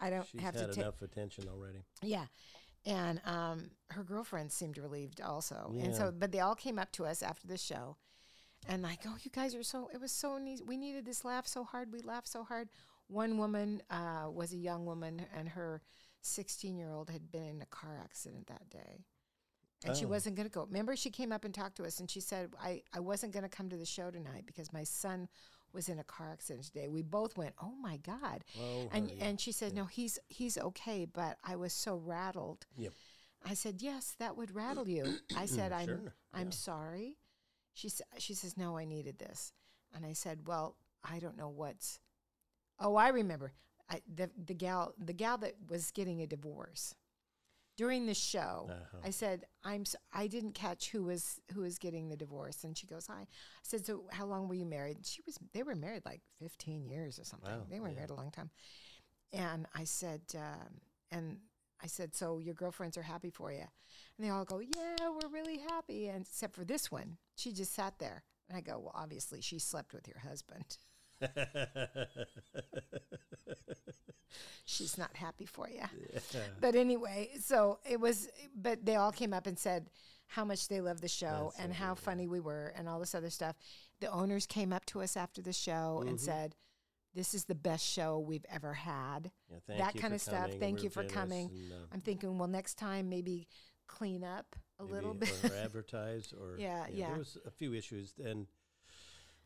[0.00, 0.76] I don't have to take.
[0.78, 1.80] enough attention already.
[2.02, 2.26] Yeah,
[2.86, 7.04] and um, her girlfriend seemed relieved also, and so but they all came up to
[7.04, 7.96] us after the show,
[8.68, 9.88] and like, oh, you guys are so.
[9.92, 10.60] It was so neat.
[10.66, 11.92] We needed this laugh so hard.
[11.92, 12.68] We laughed so hard.
[13.08, 15.80] One woman uh, was a young woman, and her
[16.20, 19.04] 16 year old had been in a car accident that day.
[19.84, 20.08] And she Oh.
[20.08, 20.64] wasn't going to go.
[20.64, 23.44] Remember, she came up and talked to us, and she said, "I, I wasn't going
[23.44, 25.28] to come to the show tonight because my son
[25.72, 29.18] was in a car accident today." We both went, "Oh my god!" Oh, and honey.
[29.20, 32.92] and she said, "No, he's he's okay, but I was so rattled." Yep.
[33.46, 36.50] I said, "Yes, that would rattle you." I said, "I'm Sure, I'm yeah.
[36.50, 37.16] sorry."
[37.78, 39.52] She sa- she says, "No, I needed this,"
[39.94, 42.00] and I said, "Well, I don't know what's."
[42.80, 43.52] Oh, I remember.
[43.88, 46.96] I the the gal the gal that was getting a divorce
[47.76, 48.68] during the show.
[48.68, 48.98] Uh-huh.
[49.04, 52.88] I said, "I'm I didn't catch who was who was getting the divorce," and she
[52.88, 53.26] goes, "Hi." I
[53.62, 57.20] said, "So how long were you married?" She was they were married like 15 years
[57.20, 57.48] or something.
[57.48, 57.94] Wow, they were yeah.
[57.94, 58.50] married a long time.
[59.32, 60.80] And I said, um,
[61.12, 61.38] and
[61.82, 63.64] I said, "So your girlfriends are happy for you?"
[64.16, 67.72] And they all go, "Yeah, we're really happy." And except for this one, she just
[67.74, 68.24] sat there.
[68.48, 70.78] And I go, "Well, obviously she slept with your husband.
[74.64, 75.84] She's not happy for you."
[76.60, 79.88] But anyway, so it was, but they all came up and said
[80.26, 83.00] how much they loved the show That's so and how funny we were and all
[83.00, 83.56] this other stuff.
[84.00, 86.08] The owners came up to us after the show Mm-hmm.
[86.08, 86.54] and said,
[87.14, 90.42] "This is the best show we've ever had." Yeah, thank that kind of stuff.
[90.44, 90.60] coming.
[90.60, 91.50] Thank We're you for coming.
[91.50, 93.48] and, uh, I'm thinking, well, next time maybe
[93.86, 95.32] clean up a little bit.
[95.44, 97.08] or advertise or Yeah, yeah.
[97.08, 98.46] There was a few issues, and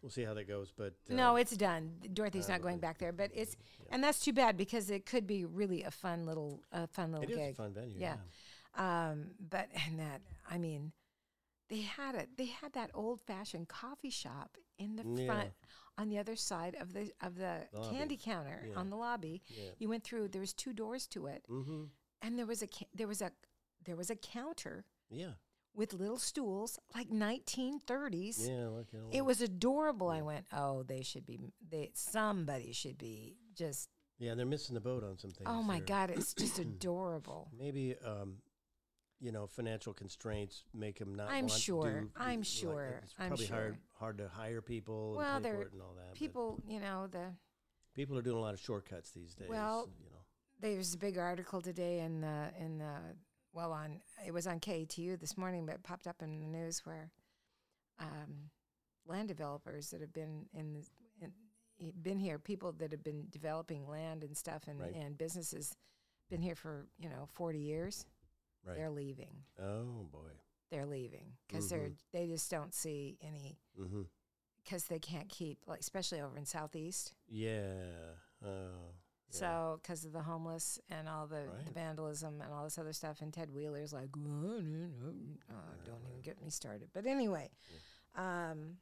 [0.03, 0.73] we'll see how that goes.
[0.77, 1.93] But no, uh, it's done.
[2.13, 3.57] Dorothy's not going back there, but it's
[3.91, 7.25] and that's too bad because it could be really a fun little a fun little
[7.25, 7.57] it is a gig.
[7.57, 7.99] fun venue.
[7.99, 8.17] Yeah.
[8.75, 10.93] Um, but and that I mean,
[11.69, 12.31] they had it.
[12.37, 15.27] They had that old fashioned coffee shop in the Yeah.
[15.27, 15.51] front
[15.99, 17.97] on the other side of the of the Lobby.
[17.97, 18.75] candy counter Yeah.
[18.77, 19.43] on the lobby.
[19.49, 19.71] Yeah.
[19.79, 20.29] You went through.
[20.29, 21.85] There was two doors to it, Mm-hmm.
[22.23, 23.33] and there was a there was a
[23.85, 25.33] there was a counter Yeah.
[25.75, 28.49] with little stools like 1930s.
[28.49, 28.69] Yeah.
[28.69, 30.09] Like, It was adorable.
[30.09, 31.39] I went, oh, they should be.
[31.69, 33.89] They somebody should be just.
[34.19, 35.49] Yeah, they're missing the boat on some things.
[35.51, 37.51] Oh my God, it's just adorable.
[37.59, 38.37] Maybe um,
[39.23, 41.31] you know, financial constraints make them not.
[41.31, 42.01] I'm sure.
[42.01, 43.01] do, I'm like, sure.
[43.05, 45.15] It's I'm probably hard hard to hire people.
[45.17, 46.15] Well, and pay for they're- it and all that.
[46.15, 47.33] People, you know, the
[47.95, 49.49] people are doing a lot of shortcuts these days.
[49.49, 50.17] Well, you know.
[50.61, 52.97] there's a big article today in the in the
[53.53, 56.85] well on it was on KATU this morning, but it popped up in the news
[56.85, 57.13] where
[58.01, 58.51] um,
[59.07, 60.83] land developers that have been in,
[61.21, 61.33] in
[62.03, 64.95] been here, people that have been developing land and stuff, and Right.
[64.95, 65.77] and businesses
[66.29, 68.05] been here for you know 40 years.
[68.67, 68.77] Right.
[68.77, 69.35] They're leaving.
[69.61, 70.31] Oh boy.
[70.71, 74.03] They're leaving because they're they just don't see any Mm-hmm.
[74.65, 77.13] because they can't keep like especially over in southeast.
[77.29, 77.75] Yeah.
[78.45, 78.49] Oh.
[78.49, 79.39] yeah.
[79.39, 83.21] So, because of the homeless and all the, the vandalism and all this other stuff,
[83.23, 85.13] and Ted Wheeler's like, "Oh, no, no,
[85.51, 86.89] uh, don't even get me started.
[86.93, 87.51] But anyway,
[88.15, 88.77] um,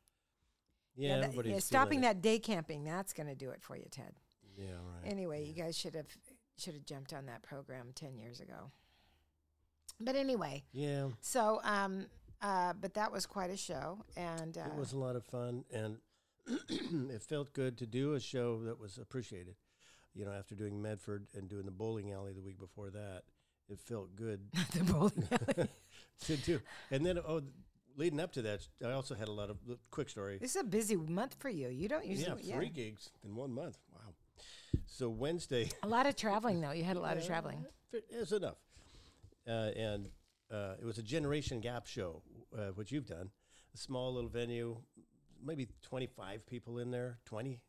[0.97, 3.87] yeah, that- everybody's yeah, stopping that day camping, that's going to do it for you,
[3.91, 4.13] Ted.
[4.57, 4.67] Yeah.
[4.73, 5.11] Right.
[5.11, 6.09] Anyway, you guys should have
[6.59, 8.71] should have jumped on that program ten years ago.
[10.01, 11.09] But anyway, yeah.
[11.21, 12.07] so um,
[12.43, 15.65] uh, but that was quite a show, and uh, It was a lot of fun,
[15.73, 15.99] and
[17.11, 19.57] it felt good to do a show that was appreciated.
[20.15, 23.23] You know, after doing Medford and doing the bowling alley the week before that,
[23.69, 24.41] it felt good
[24.75, 25.69] the bowling alley.
[26.23, 26.61] to do.
[26.91, 27.43] And then, oh,
[27.97, 29.59] leading up to that, I also had a lot of
[29.91, 30.39] quick story.
[30.39, 31.69] This is a busy month for you.
[31.69, 33.79] You don't usually, Yeah, three gigs in one month.
[33.93, 34.15] Wow.
[34.87, 36.73] So Wednesday, A lot of traveling though.
[36.73, 37.65] You had a lot of traveling.
[37.93, 38.57] It's enough.
[39.51, 40.09] Uh, and
[40.53, 42.23] uh, it was a Generation Gap show,
[42.57, 43.31] uh, which you've done.
[43.75, 44.77] A small little venue,
[45.45, 47.61] maybe 25 people in there, 20,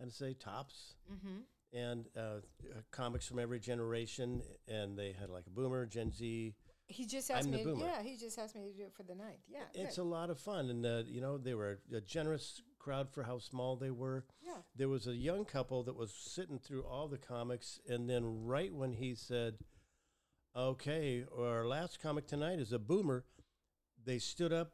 [0.00, 0.94] I'd say, tops.
[1.12, 1.38] Mm-hmm.
[1.72, 4.42] And uh, uh, comics from every generation.
[4.66, 6.54] And they had like a boomer, Gen Z,
[6.88, 7.58] He just asked I'm me.
[7.58, 7.86] to- boomer.
[7.86, 9.38] Yeah, he just asked me to do it for the ninth.
[9.48, 10.02] Yeah, It's good.
[10.02, 13.38] a lot of fun, and uh, you know they were a generous crowd for how
[13.38, 14.24] small they were.
[14.42, 14.54] yeah.
[14.74, 18.74] There was a young couple that was sitting through all the comics, and then right
[18.74, 19.58] when he said,
[20.54, 23.24] "Okay, our last comic tonight is a boomer,"
[24.04, 24.72] they stood up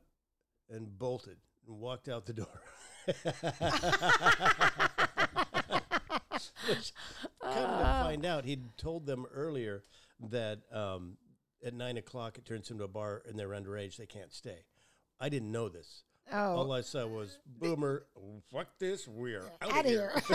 [0.70, 1.36] and bolted
[1.66, 2.62] and walked out the door.
[6.68, 6.92] Which,
[7.42, 9.84] come to find out, he'd told them earlier
[10.30, 11.16] that um,
[11.64, 14.64] at nine o'clock it turns into a bar and they're underage; they can't stay.
[15.20, 16.04] I didn't know this.
[16.32, 18.06] Oh, All I saw was boomer.
[18.52, 19.06] Fuck this.
[19.06, 20.12] We're out out of here.
[20.26, 20.32] so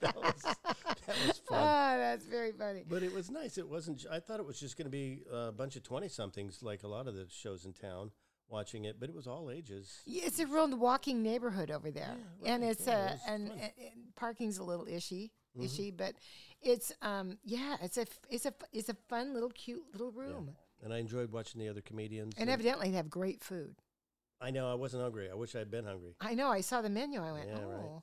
[0.00, 1.58] that was that was fun.
[1.62, 2.84] Ah, that's very funny.
[2.88, 3.58] But it was nice.
[3.58, 4.04] It wasn't.
[4.10, 6.88] I thought it was just going to be a bunch of twenty somethings, like a
[6.88, 8.10] lot of the shows in town,
[8.48, 8.98] watching it.
[8.98, 10.00] But it was all ages.
[10.06, 13.50] Yeah, it's a real walking neighborhood over there, Yeah, and it's yeah, uh, it and,
[13.52, 15.64] and, and parking's a little ishy, Mhm.
[15.64, 16.14] ishy, but
[16.62, 20.92] it's um yeah, it's a it's a it's a fun little cute little room, And
[20.92, 22.34] I enjoyed watching the other comedians.
[22.38, 23.76] and evidently they have great food.
[24.40, 25.30] I know I wasn't hungry.
[25.30, 26.14] I wish I had been hungry.
[26.20, 26.48] I know.
[26.48, 27.22] I saw the menu.
[27.22, 27.68] I went, Yeah, oh.
[27.68, 28.02] right.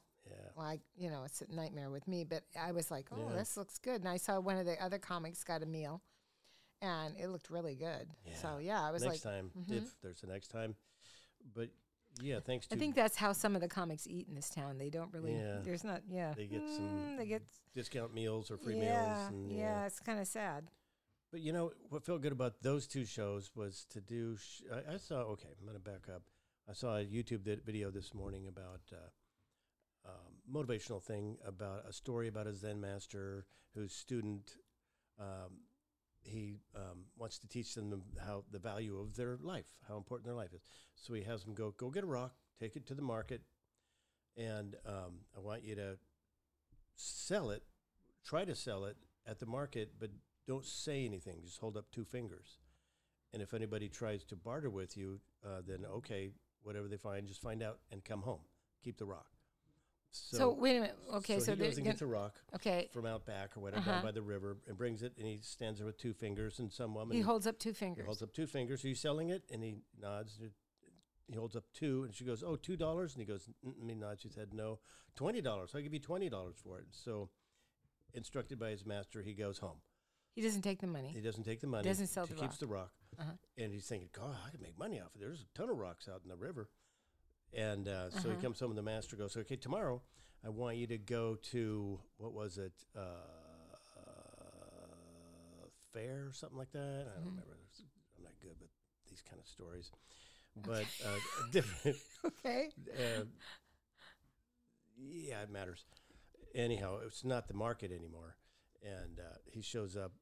[0.61, 0.67] Yeah.
[0.67, 3.35] Well, I, you know, it's a nightmare with me, but I was like, oh, Yeah.
[3.37, 4.01] this looks good.
[4.01, 6.01] And I saw one of the other comics got a meal,
[6.81, 8.07] and it looked really good.
[8.41, 9.77] So yeah, I was next like, time, mhm.
[9.77, 10.75] if there's a next time.
[11.55, 11.69] But
[12.21, 14.77] yeah, thanks to I think that's how some of the comics eat in this town.
[14.77, 15.33] They don't really.
[15.35, 15.59] Yeah.
[15.63, 16.01] There's not.
[16.09, 16.33] Yeah.
[16.35, 17.41] They get some Mm, They get.
[17.73, 19.29] discount meals or free yeah, meals.
[19.29, 20.69] And, yeah, It's kind of sad.
[21.31, 24.35] But you know what felt good about those two shows was to do.
[24.35, 25.19] Sh- I, I saw.
[25.33, 26.23] Okay, I'm going to back up.
[26.69, 28.97] I saw a YouTube vid- video this morning about uh,
[30.05, 34.57] um, motivational thing about a story about a Zen master whose student.
[35.19, 35.61] Um,
[36.23, 40.25] he um, wants to teach them the, how the value of their life, how important
[40.27, 40.61] their life is.
[40.93, 43.41] So he has them go go get a rock, take it to the market,
[44.37, 45.97] and um, I want you to
[46.95, 47.63] sell it.
[48.23, 50.11] Try to sell it at the market, but
[50.47, 51.37] don't say anything.
[51.43, 52.59] Just hold up two fingers.
[53.33, 56.31] And if anybody tries to barter with you, uh, then okay,
[56.63, 58.41] whatever they find, just find out and come home.
[58.83, 59.27] Keep the rock.
[60.13, 60.97] So, wait a minute.
[61.15, 62.89] Okay, so, he goes and gets a rock okay.
[62.91, 63.91] from out back or whatever Uh-huh.
[63.93, 66.59] down by the river and brings it, and he stands there with two fingers.
[66.59, 68.03] And some woman He holds up two fingers.
[68.03, 68.83] he holds up two fingers.
[68.83, 69.43] Are you selling it?
[69.51, 70.39] And he nods.
[71.27, 73.95] He holds up two, and she goes, "Oh, two dollars." And he goes, "Mm-mm," he
[73.95, 74.21] nods.
[74.21, 74.79] She said, "No,
[75.15, 75.71] twenty dollars.
[75.73, 77.29] I'll give you twenty dollars for it." So,
[78.13, 79.77] instructed by his master, he goes home.
[80.33, 81.09] He doesn't take the money.
[81.09, 81.83] He doesn't take the money.
[81.87, 82.59] Doesn't sell he the keeps rock.
[82.59, 83.31] the rock, Uh-huh.
[83.57, 85.25] and he's thinking, "God, I can make money off of it.
[85.25, 86.69] There's a ton of rocks out in the river."
[87.53, 88.35] And uh, so Uh-huh.
[88.35, 90.01] he comes home, and the master goes, "Okay, tomorrow,
[90.45, 93.01] I want you to go to what was it, uh,
[95.93, 97.07] fair or something like that?
[97.11, 97.29] I don't Mhm.
[97.31, 97.57] remember.
[98.17, 98.69] I'm not good with
[99.09, 99.91] these kind of stories,
[100.55, 101.19] but uh,
[101.51, 101.97] different.
[102.25, 102.71] Okay.
[102.97, 103.23] uh,
[104.97, 105.85] yeah, it matters.
[106.53, 108.35] Anyhow, it's not the market anymore,
[108.83, 110.13] and uh, he shows up,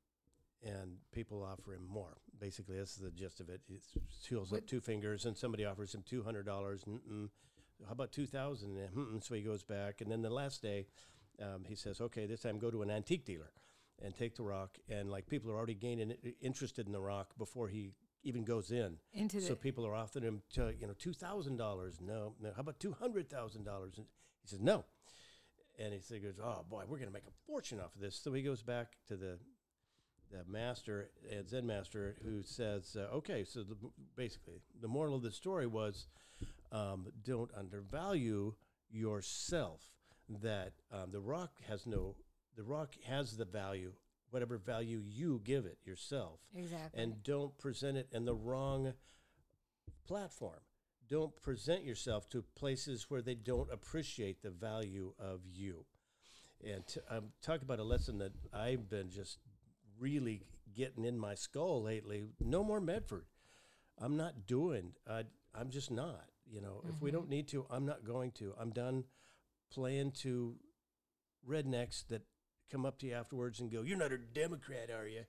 [0.63, 2.17] and people offer him more.
[2.39, 3.61] Basically, this is the gist of it.
[3.67, 3.79] He
[4.35, 6.83] holds up two fingers, and somebody offers him two hundred dollars.
[7.85, 8.77] How about two thousand?
[9.21, 10.87] So he goes back, and then the last day,
[11.41, 13.51] um, he says, "Okay, this time go to an antique dealer,
[14.01, 17.67] and take the rock." And like people are already gaining interested in the rock before
[17.67, 18.97] he even goes in.
[19.13, 19.55] Into So the.
[19.55, 21.99] people are offering him, to, you know, two thousand dollars.
[22.01, 22.51] No, no.
[22.55, 23.97] How about two hundred thousand dollars?
[23.97, 24.07] And
[24.41, 24.85] he says no.
[25.77, 28.19] And he figures, oh boy, we're going to make a fortune off of this.
[28.21, 29.39] So he goes back to the
[30.31, 33.75] the master, uh, Zen master, who says, uh, okay, so the,
[34.15, 36.07] basically the moral of the story was,
[36.71, 38.53] um, don't undervalue
[38.89, 39.81] yourself.
[40.41, 42.15] That um, the rock has no,
[42.55, 43.93] the rock has the value,
[44.29, 47.01] whatever value you give it yourself exactly.
[47.01, 48.93] and don't present it in the wrong
[50.05, 50.59] platform.
[51.09, 55.85] Don't present yourself to places where they don't appreciate the value of you.
[56.63, 59.39] And t- I'm talking about a lesson that I've been just
[59.99, 60.41] really
[60.75, 62.23] getting in my skull lately.
[62.39, 63.25] No more Medford.
[63.99, 64.93] I'm not doing.
[65.09, 65.23] I,
[65.53, 66.25] I'm just not.
[66.49, 67.31] You know, if we don't mm-hmm.
[67.31, 68.53] need to, I'm not going to.
[68.59, 69.03] I'm done
[69.71, 70.55] playing to
[71.47, 72.23] rednecks that
[72.71, 75.25] come up to you afterwards and go, "You're not a Democrat, are you?"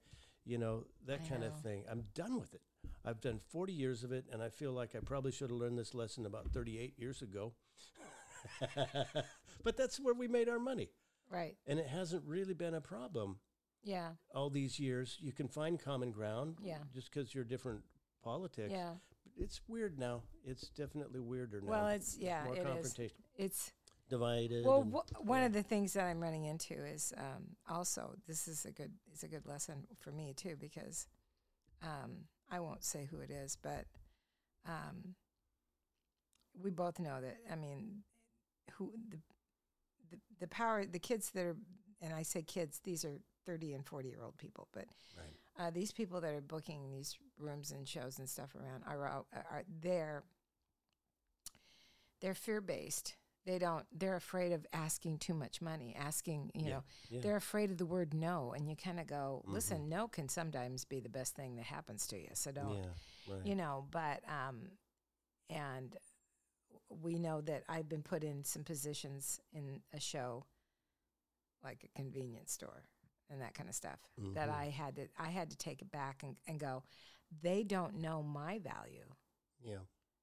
[0.47, 1.85] You know that I kind of thing.
[1.91, 2.63] I'm done with it.
[3.05, 5.79] I've done 40 years of it, and I feel like I probably should have learned
[5.79, 7.53] this lesson about 38 years ago.
[9.63, 10.89] but that's where we made our money,
[11.31, 11.57] right.
[11.67, 13.37] and it hasn't really been a problem
[13.83, 14.11] Yeah.
[14.35, 15.17] all these years.
[15.21, 16.79] You can find common ground, Yeah.
[16.93, 17.83] just because you're different
[18.23, 18.71] politics.
[18.73, 18.95] Yeah.
[19.37, 20.23] It's weird now.
[20.45, 21.71] It's definitely weirder now.
[21.71, 22.45] Well, it's yeah.
[22.45, 22.65] more It is.
[22.67, 23.73] confrontation, It's
[24.09, 24.67] divided.
[24.67, 24.83] well.
[24.83, 25.47] and- wh- one yeah.
[25.47, 29.23] of the things that I'm running into is um, also this is a good is
[29.23, 31.07] a good lesson for me too because
[31.83, 33.87] um, I won't say who it is, but
[34.67, 35.15] um,
[36.61, 37.39] we both know that.
[37.51, 38.03] I mean,
[38.73, 39.19] who the
[40.11, 41.57] the, the power the kids that are
[42.03, 44.87] and I say kids, these are 30 and 40 year old people, but
[45.17, 45.37] Right.
[45.59, 49.27] uh, these people that are booking these rooms and shows and stuff around are, out-
[49.33, 50.25] are they're
[52.21, 53.17] they're fear based.
[53.47, 53.87] They don't.
[53.99, 55.97] They're afraid of asking too much money.
[55.99, 57.21] Asking, you Yeah, know, yeah.
[57.23, 60.85] they're afraid of the word no, and you kind of go, listen, no can sometimes
[60.85, 62.29] be the best thing that happens to you.
[62.35, 63.35] So don't, Yeah.
[63.35, 63.47] Right.
[63.47, 63.87] you know.
[63.91, 64.73] But um,
[65.49, 65.97] and
[67.03, 70.45] we know that I've been put in some positions in a show,
[71.65, 72.85] like a convenience store
[73.31, 73.99] and that kind of stuff,
[74.35, 74.55] that Mhm.
[74.55, 76.83] I had to I had to take it back and, and go.
[77.43, 79.09] They don't know my value.
[79.63, 79.79] yeah.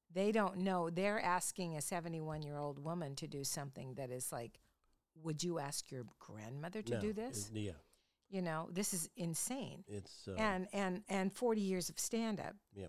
[0.09, 0.89] They don't know.
[0.89, 4.59] They're asking a 71 year old woman to do something that is like,
[5.15, 7.49] would you ask your grandmother to No, do it- this?
[7.51, 7.73] Yeah.
[8.29, 9.83] You know, this is insane.
[9.87, 12.55] It's uh, and and and 40 years of stand up.
[12.73, 12.87] yeah.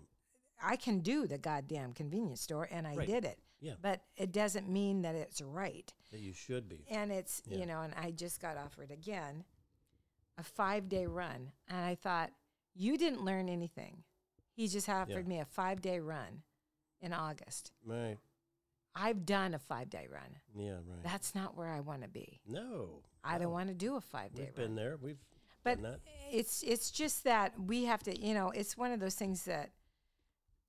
[0.61, 3.07] I can do the goddamn convenience store, and I Right.
[3.07, 3.39] did it.
[3.61, 3.75] Yeah.
[3.81, 5.93] But it doesn't mean that it's right.
[6.11, 6.85] That you should be.
[6.89, 7.59] And it's, Yeah.
[7.59, 9.45] you know, and I just got offered again
[10.39, 11.51] a five day run.
[11.67, 12.31] And I thought,
[12.75, 14.03] you didn't learn anything.
[14.55, 16.43] He just offered me a five day run
[17.01, 17.71] in August.
[17.85, 18.17] Right.
[18.95, 20.37] I've done a five day run.
[20.55, 20.73] Yeah.
[20.73, 21.03] Right.
[21.03, 22.39] That's not where I want to be.
[22.47, 23.01] no.
[23.21, 24.67] I don't want to do a five day We've run.
[24.67, 24.97] been there.
[25.01, 25.17] We've
[25.61, 25.77] but
[26.31, 29.71] it's it's just that we have to you know it's one of those things that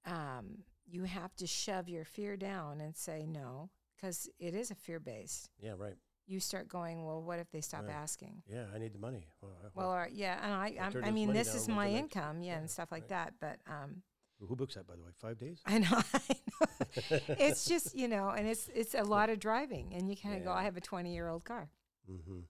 [0.04, 4.74] um, you have to shove your fear down and say no because it is a
[4.74, 5.74] fear based Yeah.
[5.78, 5.94] Right.
[6.30, 7.94] You start going well what if they stop Right.
[7.94, 8.64] asking Yeah.
[8.74, 9.26] I need the money.
[9.42, 11.68] Well, I- well or, yeah and i I'll I'm, turn i this mean this is
[11.68, 13.08] my income yeah, yeah, and stuff like right.
[13.10, 14.02] that but um
[14.48, 15.10] who books that by the way?
[15.20, 15.60] Five days.
[15.66, 17.18] I know, I know.
[17.38, 20.44] it's just you know and it's it's a lot of driving and you kind of
[20.44, 21.68] go i have a 20 year old car
[22.10, 22.40] Mm-hmm.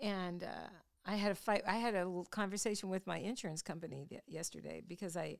[0.00, 0.68] and uh,
[1.06, 1.62] I had a fight.
[1.66, 5.38] I had a little conversation with my insurance company th- yesterday because I,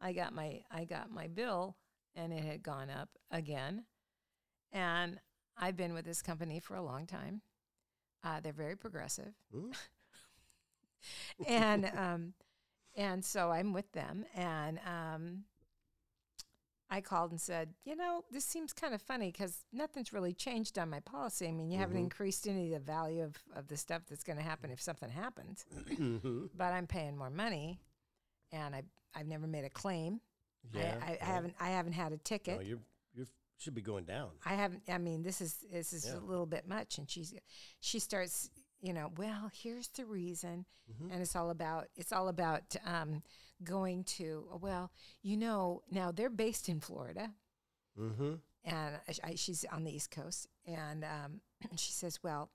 [0.00, 1.76] I got my I got my bill
[2.16, 3.84] and it had gone up again,
[4.72, 5.20] and
[5.56, 7.42] I've been with this company for a long time.
[8.22, 9.34] Uh, they're very progressive,
[11.46, 12.32] and um,
[12.96, 15.44] and so I'm with them, and um,
[16.90, 20.78] I called and said, you know, this seems kind of funny because nothing's really changed
[20.78, 21.48] on my policy.
[21.48, 22.04] I mean, you haven't Mhm.
[22.04, 25.10] increased any of the value of, of the stuff that's going to happen if something
[25.10, 26.46] happens, mm-hmm.
[26.56, 27.80] but I'm paying more money,
[28.52, 28.82] and I
[29.14, 30.20] I've never made a claim.
[30.72, 30.98] Yeah.
[31.02, 31.16] I, I, yeah.
[31.20, 32.56] I haven't I haven't had a ticket.
[32.66, 32.78] No,
[33.58, 34.30] should be going down.
[34.44, 34.82] I haven't.
[34.88, 36.18] I mean, this is this is Yeah.
[36.18, 37.34] a little bit much, and she's
[37.80, 38.50] she starts.
[38.80, 41.10] You know, well, here's the reason, Mhm.
[41.10, 43.22] and it's all about it's all about um,
[43.62, 44.46] going to.
[44.60, 44.90] Well,
[45.22, 47.32] you know, now they're based in Florida,
[47.98, 48.34] Mm-hmm.
[48.64, 51.40] and I, I- she's on the East Coast, and um,
[51.76, 52.50] she says, "Well,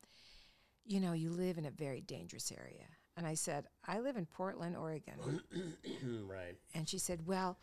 [0.85, 2.85] you know, you live in a very dangerous area."
[3.17, 5.41] And I said, "I live in Portland, Oregon."
[6.27, 6.55] right.
[6.75, 7.57] And she said, Well,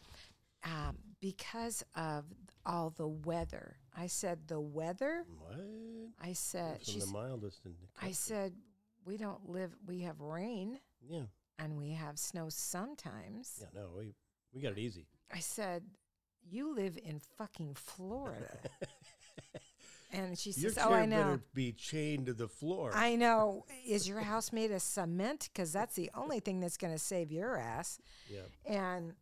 [0.65, 2.25] um, because of
[2.65, 3.77] all the weather.
[3.97, 5.25] I said, The weather?
[5.39, 5.59] What?
[6.21, 8.53] I said, From she's, the mildest in the I said,
[9.05, 11.23] We don't live, we have rain Yeah.
[11.59, 13.59] and we have snow sometimes.
[13.61, 13.81] Yeah.
[13.81, 14.15] No, we
[14.53, 15.07] we got it easy.
[15.33, 15.83] I said,
[16.49, 18.59] You live in fucking Florida.
[20.13, 21.17] and she says, Oh, I know.
[21.17, 22.93] better be chained to the floor.
[22.95, 23.65] I know.
[23.87, 25.49] Is your house made of cement?
[25.53, 27.99] Because that's the only thing that's going to save your ass.
[28.31, 28.41] yeah.
[28.67, 29.15] and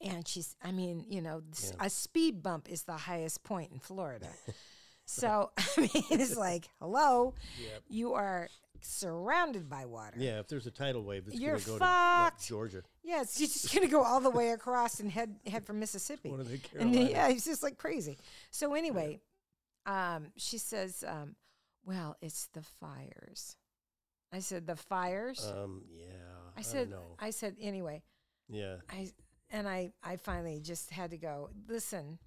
[0.00, 1.70] and she's i mean you know, yeah.
[1.86, 4.28] a speed bump is the highest point in florida
[5.04, 7.82] so i mean it's like hello Yep.
[7.88, 8.48] you are
[8.82, 10.38] surrounded by water Yeah.
[10.40, 11.86] If there's a tidal wave, it's You're gonna go to what,
[12.30, 12.46] fucked.
[12.48, 12.82] Georgia.
[13.04, 16.40] yes you're just gonna go all the way across and head head for mississippi One
[16.40, 16.62] of the and
[16.94, 17.10] Carolinas.
[17.10, 18.16] yeah it's just like crazy
[18.50, 19.20] so anyway
[19.86, 21.34] um she says um
[21.84, 23.56] well it's the fires
[24.32, 25.82] i said the fires Um.
[25.94, 26.06] Yeah.
[26.56, 27.02] i said No.
[27.18, 28.02] i said anyway
[28.48, 28.76] Yeah.
[28.88, 29.10] I
[29.50, 31.50] and I I finally just had to go.
[31.68, 32.18] Listen,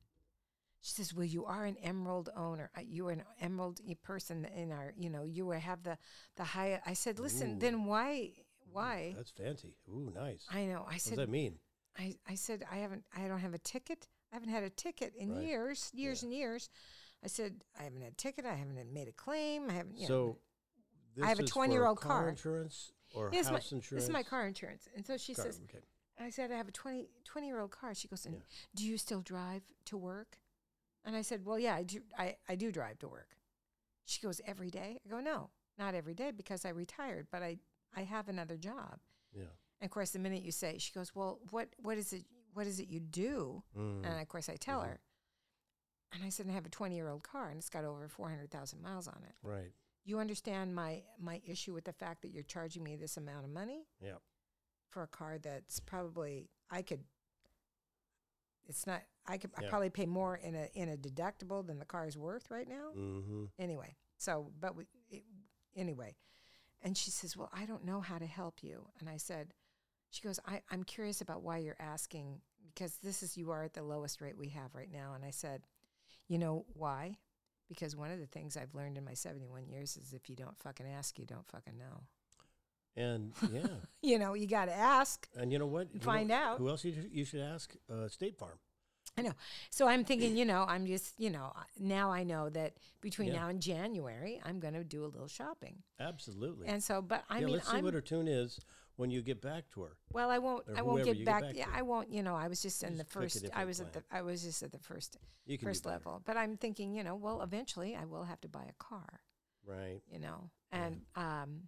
[0.81, 2.69] she says, "Well, you are an emerald owner.
[2.77, 4.93] Uh, You are an emerald person in our.
[4.97, 5.97] You know, you have the
[6.35, 7.59] the high." I said, "Listen, Ooh.
[7.59, 8.33] then why
[8.71, 9.75] why?" That's fancy.
[9.89, 10.45] Ooh, nice.
[10.51, 10.79] I know.
[10.81, 11.59] I what does said, that mean?
[11.97, 14.07] I I said I haven't I don't have a ticket.
[14.31, 15.43] I haven't had a ticket in Right.
[15.43, 16.27] years, years Yeah.
[16.27, 16.69] and years.
[17.23, 18.45] I said I haven't had a ticket.
[18.45, 19.69] I haven't made a claim.
[19.69, 19.95] I haven't.
[19.95, 20.39] You know, So,
[21.15, 22.29] this I have a is for 20-year-old car car.
[22.29, 24.01] insurance or Here's my- house insurance.
[24.01, 24.89] this is my car insurance.
[24.95, 25.83] And so she Car, says, okay.
[26.19, 27.93] I said, I have a 20, 20 year old car.
[27.93, 28.41] She goes, and Yeah.
[28.75, 30.37] do you still drive to work?
[31.05, 32.01] And I said, well, yeah, I do.
[32.17, 33.35] I, I do drive to work.
[34.05, 34.99] She goes, every day?
[35.05, 37.57] I go, no, not every day because I retired, but I,
[37.95, 38.99] I have another job.
[39.33, 39.43] Yeah.
[39.81, 42.23] And of course, the minute you say, she goes, well, what, what is it?
[42.53, 43.63] What is it you do?
[43.77, 44.05] Mm.
[44.05, 44.85] And of course, I tell Mhm.
[44.89, 44.99] her.
[46.13, 48.81] And I said, I have a 20 year old car and it's got over 400,000
[48.81, 49.33] miles on it.
[49.41, 49.71] Right.
[50.05, 53.51] You understand my, my issue with the fact that you're charging me this amount of
[53.51, 53.87] money?
[53.99, 54.17] Yeah.
[54.93, 57.01] For a car that's probably I could.
[58.67, 59.01] It's not.
[59.27, 59.51] I could.
[59.57, 59.69] I Yeah.
[59.69, 62.91] probably pay more in a in a deductible than the car is worth right now.
[62.95, 63.45] Mm-hmm.
[63.59, 65.23] Anyway, so but we, it,
[65.75, 66.15] anyway.
[66.81, 68.87] And she says, Well, I don't know how to help you.
[68.99, 69.53] And I said,
[70.11, 72.41] She goes, I, I'm curious about why you're asking
[72.73, 75.13] because this is, you are at the lowest rate we have right now.
[75.13, 75.63] And I said,
[76.27, 77.17] You know why?
[77.69, 80.57] Because one of the things I've learned in my 71 years is if you don't
[80.59, 82.03] fucking ask, you don't fucking know.
[82.95, 83.67] And yeah,
[84.01, 85.27] You know, you got to ask.
[85.35, 85.87] and you know what?
[85.93, 86.57] You know Find out.
[86.59, 87.73] Who else you, you should ask?
[87.91, 88.59] Uh, State Farm.
[89.17, 89.33] I know.
[89.69, 93.41] So I'm thinking, you know, I'm just, you know, now I know that between Yeah.
[93.41, 95.83] now and January, I'm going to do a little shopping.
[95.99, 96.67] Absolutely.
[96.67, 98.59] And so, but I yeah, mean, let's see I'm, what her tune is
[98.95, 99.97] when you get back to her.
[100.11, 101.41] well, I won't, I won't get you get back.
[101.43, 101.67] back yeah.
[101.73, 103.93] I won't, you know, I was just in the Just a first, I was at
[103.93, 104.19] the, plan.
[104.19, 106.21] I was just at the first, You can first level.
[106.25, 109.19] But I'm thinking, you know, well, eventually I will have to buy a car,
[109.65, 110.01] Right.
[110.11, 110.85] you know, Yeah.
[110.87, 111.61] and, um,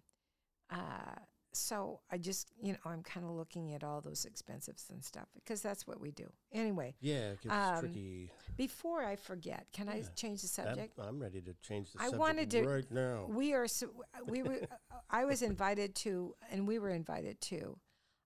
[0.70, 1.16] uh,
[1.52, 5.28] so I just, you know, I'm kind of looking at all those expensives and stuff
[5.34, 6.30] because that's what we do.
[6.52, 8.30] Anyway, Yeah, it gets Um, tricky.
[8.56, 10.98] before I forget, can I change the subject?
[10.98, 13.26] I'm, ready to change the I subject wanted to- right now.
[13.28, 13.88] We are so,
[14.26, 14.60] we were
[15.10, 17.78] I was invited to and we were invited to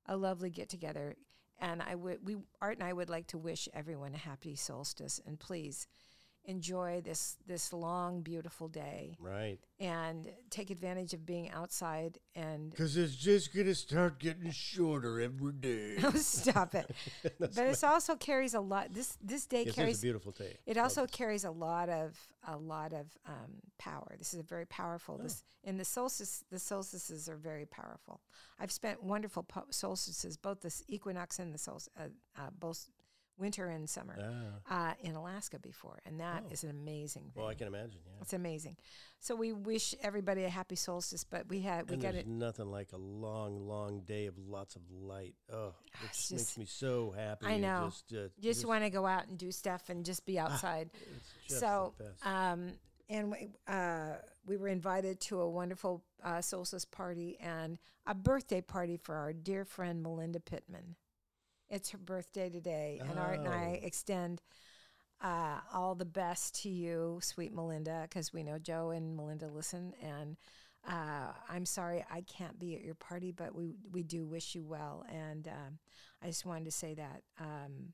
[0.07, 1.15] a lovely get together
[1.61, 5.21] and I would we Art and I would like to wish everyone a happy solstice
[5.25, 5.87] and please
[6.51, 9.59] enjoy this this long beautiful day Right.
[9.79, 15.21] and take advantage of being outside and Because it's just going to start getting shorter
[15.21, 15.97] every day.
[16.17, 16.91] stop it.
[17.39, 20.59] but it also carries a lot this this day Yes, carries a beautiful day.
[20.67, 24.15] It also carries a lot of a lot of um, power.
[24.19, 25.19] This is a very powerful.
[25.19, 26.45] This and the solstice.
[26.51, 28.21] The solstices are very powerful.
[28.59, 32.89] I've spent wonderful po- solstices, both the equinox and the solstice, uh, uh, both
[33.41, 34.17] winter and summer,
[34.69, 36.69] Ah, uh, in Alaska before, and that is Oh.
[36.69, 37.43] an amazing thing.
[37.43, 38.21] well, I can imagine, yeah.
[38.21, 38.77] it's amazing.
[39.19, 42.29] So we wish everybody a happy solstice, but we had we and got there's it.
[42.29, 45.35] nothing like a long, long day of lots of light.
[45.53, 45.75] Oh,
[46.05, 47.47] it just makes me so happy.
[47.47, 47.87] I and know.
[47.91, 50.91] Just, uh, Just want to go out and do stuff and just be outside.
[50.95, 52.73] it's just so um
[53.09, 54.15] and we, uh,
[54.47, 57.77] we were invited to a wonderful uh, solstice party and
[58.07, 60.95] a birthday party for our dear friend Melinda Pittman.
[61.71, 63.87] It's her birthday today, and Art and I Oh.
[63.87, 64.43] extend
[65.23, 69.93] uh, all the best to you, sweet Melinda, because we know Joe and Melinda listen.
[70.03, 70.37] And
[70.89, 74.65] uh, I'm sorry I can't be at your party, but we we do wish you
[74.65, 75.05] well.
[75.11, 75.79] And um,
[76.23, 77.23] I just wanted to say that.
[77.39, 77.93] Um,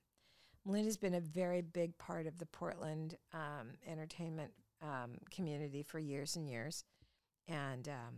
[0.64, 4.52] Melinda's been a very big part of the Portland um, entertainment
[4.82, 6.84] um, community for years and years,
[7.48, 8.14] and um,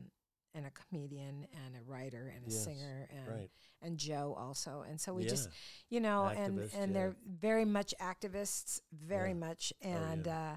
[0.55, 3.51] and a comedian and a writer and a Yes, singer and right.
[3.83, 4.85] and Joe also.
[4.89, 5.29] And so we yeah.
[5.31, 5.49] just
[5.91, 6.99] you know and Activist, and yeah.
[6.99, 9.35] they're very much activists, very Yeah.
[9.37, 10.57] much, Oh, and yeah.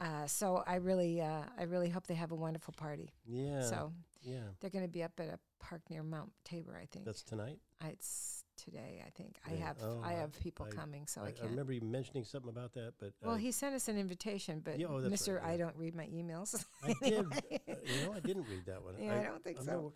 [0.00, 3.12] uh, uh, so I really uh, I really hope they have a wonderful party.
[3.24, 3.62] yeah.
[3.62, 4.40] So yeah.
[4.60, 7.04] they're going to be up at a park near Mount Tabor, I think.
[7.04, 7.58] That's tonight.
[7.80, 8.35] I, it's
[8.66, 9.36] today, I think.
[9.46, 11.44] I have Oh, I I- have people I- coming, so I, I, I can't.
[11.46, 14.60] I remember you mentioning something about that, but Well, uh, he sent us an invitation,
[14.64, 16.64] but Yeah, oh, Mister, right, I don't read my emails.
[16.84, 17.24] I did.
[17.24, 17.40] Uh,
[17.84, 18.94] you know, I didn't read that one.
[19.00, 19.64] Yeah, I don't think so.
[19.64, 19.94] remember-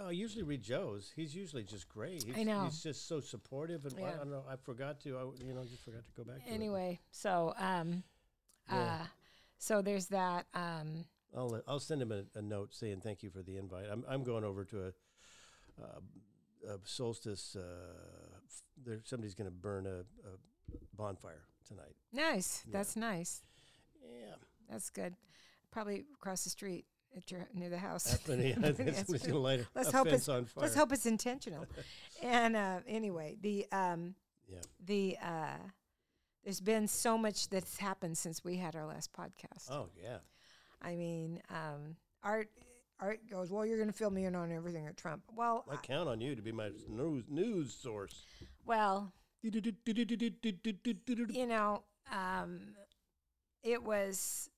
[0.00, 1.12] Oh, I usually read Joe's.
[1.16, 2.22] He's usually just great.
[2.22, 2.64] He's, know.
[2.66, 4.16] He's just so supportive, and I Yeah.
[4.18, 4.44] don't know.
[4.48, 5.16] I forgot to.
[5.18, 6.44] I, you know, just forgot to go back.
[6.44, 8.04] To anyway, so um,
[8.70, 8.98] Yeah.
[9.02, 9.06] uh,
[9.58, 10.46] so there's that.
[10.54, 11.04] Um,
[11.36, 13.86] I'll uh, I'll send him a, a note saying thank you for the invite.
[13.90, 14.88] I'm I'm going over to a,
[15.82, 15.98] uh,
[16.66, 17.56] a solstice.
[17.56, 17.60] Uh,
[18.46, 20.36] f- there somebody's going to burn a, a
[20.96, 21.94] bonfire tonight.
[22.12, 22.64] nice.
[22.66, 22.72] Yeah.
[22.78, 23.42] That's nice.
[24.02, 24.34] Yeah,
[24.70, 25.14] That's good.
[25.70, 26.86] Probably across the street
[27.16, 28.04] at your near the house.
[28.26, 30.62] he, That's somebody's going to light a, let's a hope it's- on fire.
[30.62, 31.66] Let's hope it's intentional.
[32.22, 34.14] and uh, anyway, the um,
[34.48, 34.58] Yeah.
[34.84, 35.56] the uh,
[36.44, 39.70] there's been so much that's happened since we had our last podcast.
[39.70, 40.18] Oh yeah.
[40.80, 42.48] I mean, um, Art
[43.00, 45.22] Art goes, well, you're going to fill me in on everything at Trump.
[45.36, 48.24] Well, I I- count on you to be my news news source.
[48.66, 49.50] well, you
[51.46, 51.82] know,
[52.12, 52.60] um,
[53.62, 54.50] it was.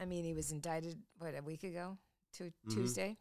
[0.00, 1.96] I mean, he was indicted what a week ago,
[2.34, 2.72] to Mhm.
[2.74, 3.16] Tuesday,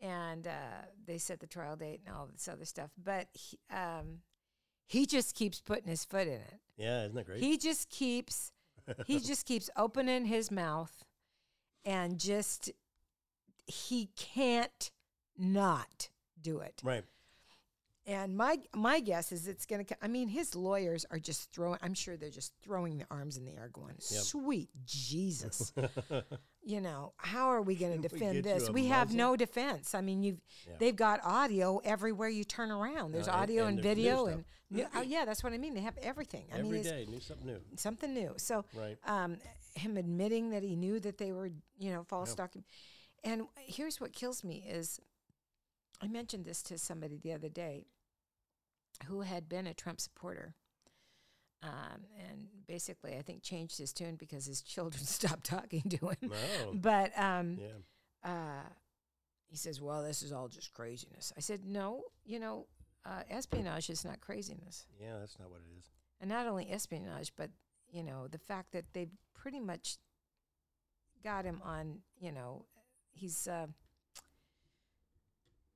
[0.00, 2.90] and uh, they set the trial date and all this other stuff.
[2.96, 4.22] But he, um,
[4.86, 6.60] he just keeps putting his foot in it.
[6.76, 7.42] Yeah, isn't that great?
[7.42, 8.52] He just keeps
[9.06, 11.04] he just keeps opening his mouth
[11.84, 12.70] and just
[13.68, 14.90] he can't
[15.36, 16.08] not
[16.40, 16.80] do it.
[16.82, 17.04] right.
[18.06, 21.78] And my my guess is it's going to I mean his lawyers are just throwing
[21.82, 25.74] I'm sure they're just throwing their arms in the air going, "Sweet Jesus."
[26.62, 28.70] you know, how are we going to defend this?
[28.70, 29.94] We have no defense.
[29.94, 30.76] I mean, you've Yeah.
[30.78, 33.12] they've got audio everywhere you turn around.
[33.12, 35.74] There's Uh, audio and and, there's video and new, oh, yeah, that's what I mean.
[35.74, 36.46] They have everything.
[36.50, 37.60] I mean, Every it's day, knew something new.
[37.76, 38.34] something new.
[38.38, 38.96] So Right.
[39.04, 39.36] um,
[39.74, 42.36] him admitting that he knew that they were, you know, false Yeah.
[42.36, 42.66] document.
[43.24, 45.00] And here's what kills me is,
[46.00, 47.86] I mentioned this to somebody the other day,
[49.06, 50.54] who had been a Trump supporter,
[51.62, 56.30] um, and basically I think changed his tune because his children stopped talking to him.
[56.32, 58.30] Oh, But um, yeah.
[58.30, 58.68] uh,
[59.48, 62.66] he says, "Well, this is all just craziness." I said, "No, you know,
[63.04, 65.84] uh, espionage is not craziness, Yeah, that's not what it is.
[66.20, 67.50] and not only espionage, but
[67.90, 69.96] you know, the fact that they've pretty much
[71.24, 71.98] got him on.
[72.20, 72.66] You know,
[73.18, 73.66] he's uh,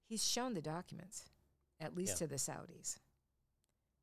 [0.07, 1.25] he's shown the documents,
[1.81, 2.17] at least Yeah.
[2.19, 2.99] to the Saudis.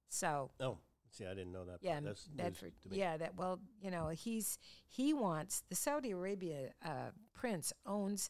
[0.09, 0.79] So Oh,
[1.11, 1.79] see, I didn't know that.
[1.81, 2.73] yeah, that's news Bedford.
[2.81, 2.97] to me.
[2.97, 8.29] Yeah, that well, you know, he's he wants the Saudi Arabia uh, prince owns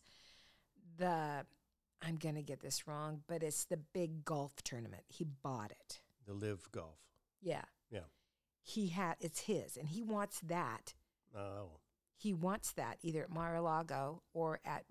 [0.97, 1.45] the.
[2.01, 5.03] I'm gonna get this wrong, but it's the big golf tournament.
[5.07, 6.01] He bought it.
[6.25, 6.97] the LIV golf.
[7.41, 7.65] Yeah.
[7.89, 8.05] Yeah.
[8.61, 10.93] He had it's his, and he wants that.
[11.35, 11.79] Oh,
[12.19, 14.83] He wants that either at Mar-a-Lago or at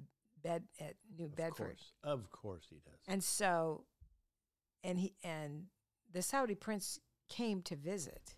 [0.42, 1.76] Bed at New of Bedford.
[1.76, 2.98] course, of course he does.
[3.06, 3.84] And so,
[4.82, 5.66] and he and
[6.10, 6.98] the Saudi prince
[7.28, 8.34] came to visit.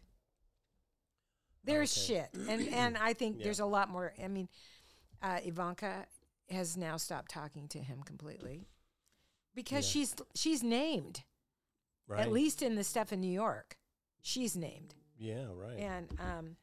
[1.62, 2.20] There's Okay.
[2.32, 3.44] shit, and and I think Yeah.
[3.44, 4.12] there's a lot more.
[4.22, 4.48] I mean,
[5.22, 6.06] uh, Ivanka
[6.48, 8.66] has now stopped talking to him completely
[9.54, 9.90] because Yeah.
[10.02, 11.22] she's she's named
[12.08, 12.20] right.
[12.20, 13.78] at least in the stuff in New York.
[14.22, 15.78] She's named, Yeah, right.
[15.78, 16.56] and um,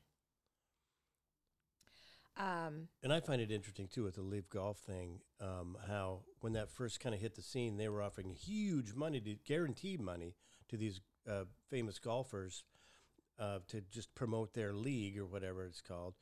[2.39, 6.53] um, And I find it interesting too with the LIV golf thing, um, how when
[6.53, 10.35] that first kind of hit the scene, they were offering huge money to guaranteed money
[10.69, 12.63] to these uh, famous golfers
[13.39, 16.13] uh, to just promote their league or whatever it's called.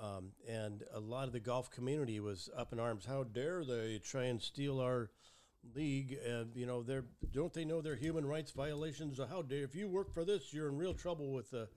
[0.00, 3.04] Um, and a lot of the golf community was up in arms.
[3.04, 5.10] How dare they try and steal our
[5.74, 6.16] league?
[6.24, 9.18] And you know, they're don't they know they're human rights violations?
[9.28, 11.68] How dare if you work for this, you're in real trouble with the,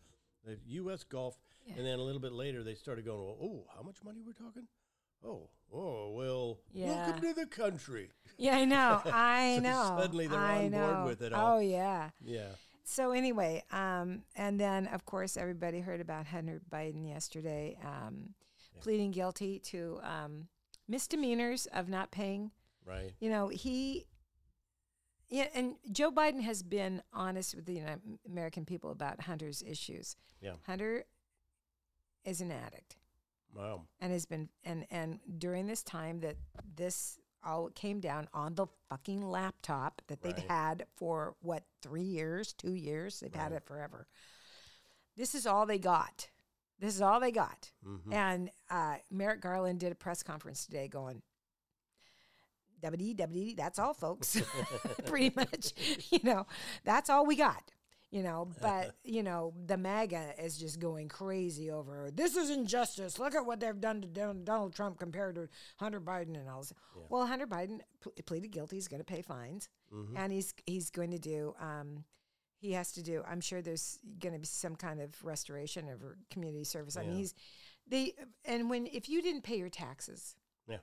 [0.46, 1.04] the U.S.
[1.04, 1.38] golf.
[1.66, 1.76] Yeah.
[1.78, 4.68] And then a little bit later, they started going, "Oh, how much money we're talking?
[5.24, 6.88] Oh, oh, well, Yeah.
[7.08, 9.96] welcome to the country." yeah, I know, I So know.
[10.00, 11.58] suddenly they're I on board with it all.
[11.58, 12.10] Oh yeah.
[12.24, 12.50] Yeah,
[12.84, 18.34] So anyway, um, and then of course everybody heard about Hunter Biden yesterday, um,
[18.74, 18.82] Yeah.
[18.82, 20.48] pleading guilty to um,
[20.88, 22.52] misdemeanors of not paying.
[22.86, 23.14] right.
[23.20, 24.08] You know he,
[25.30, 27.80] yeah, and Joe Biden has been honest with the
[28.26, 30.18] American people about Hunter's issues.
[30.42, 30.56] Yeah.
[30.66, 31.06] Hunter
[32.26, 32.98] is an addict.
[33.54, 33.82] Wow.
[34.00, 36.38] and has been and and during this time that
[36.76, 40.50] this all came down on the fucking laptop that they've Right.
[40.50, 43.20] had for what three years two years?
[43.20, 44.08] They've had it forever.
[45.18, 46.30] This is all they got.
[46.80, 47.72] This is all they got.
[47.84, 51.22] Hmm and uh, merrick garland did a press conference today going
[52.82, 54.42] WD, WD, that's all folks.
[55.06, 55.74] Pretty much
[56.10, 56.48] you know
[56.86, 57.72] that's all we got
[58.12, 63.18] you know but you know the maga is just going crazy over this is injustice.
[63.20, 65.48] Look at what they've done to donald trump compared to
[65.78, 66.74] hunter biden and all this.
[66.96, 67.04] Yeah.
[67.10, 68.76] well hunter biden pl- pleaded guilty.
[68.76, 69.70] He's going to pay fines.
[69.92, 72.04] Hmm and he's he's going to do um
[72.60, 76.02] he has to do i'm sure there's going to be some kind of restoration of
[76.30, 76.96] community service.
[76.98, 77.34] I mean he's
[77.88, 78.14] they
[78.46, 80.36] and when if you didn't pay your taxes
[80.68, 80.78] Yeah.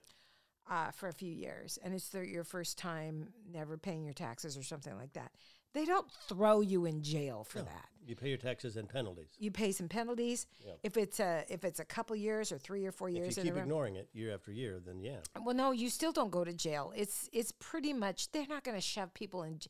[0.69, 4.57] uh, for a few years and it's their, your first time never paying your taxes
[4.59, 5.31] or something like that
[5.75, 7.65] they don't throw you in jail for No.
[7.67, 9.31] that You pay your taxes and penalties.
[9.39, 10.73] you pay some penalties Yeah.
[10.83, 13.53] if it's a if it's a couple years or three or four years If you
[13.53, 16.53] keep ignoring it year after year, then yeah, well, no, you still don't go to
[16.53, 16.93] jail.
[16.97, 19.61] It's it's pretty much they're not going to shove people in.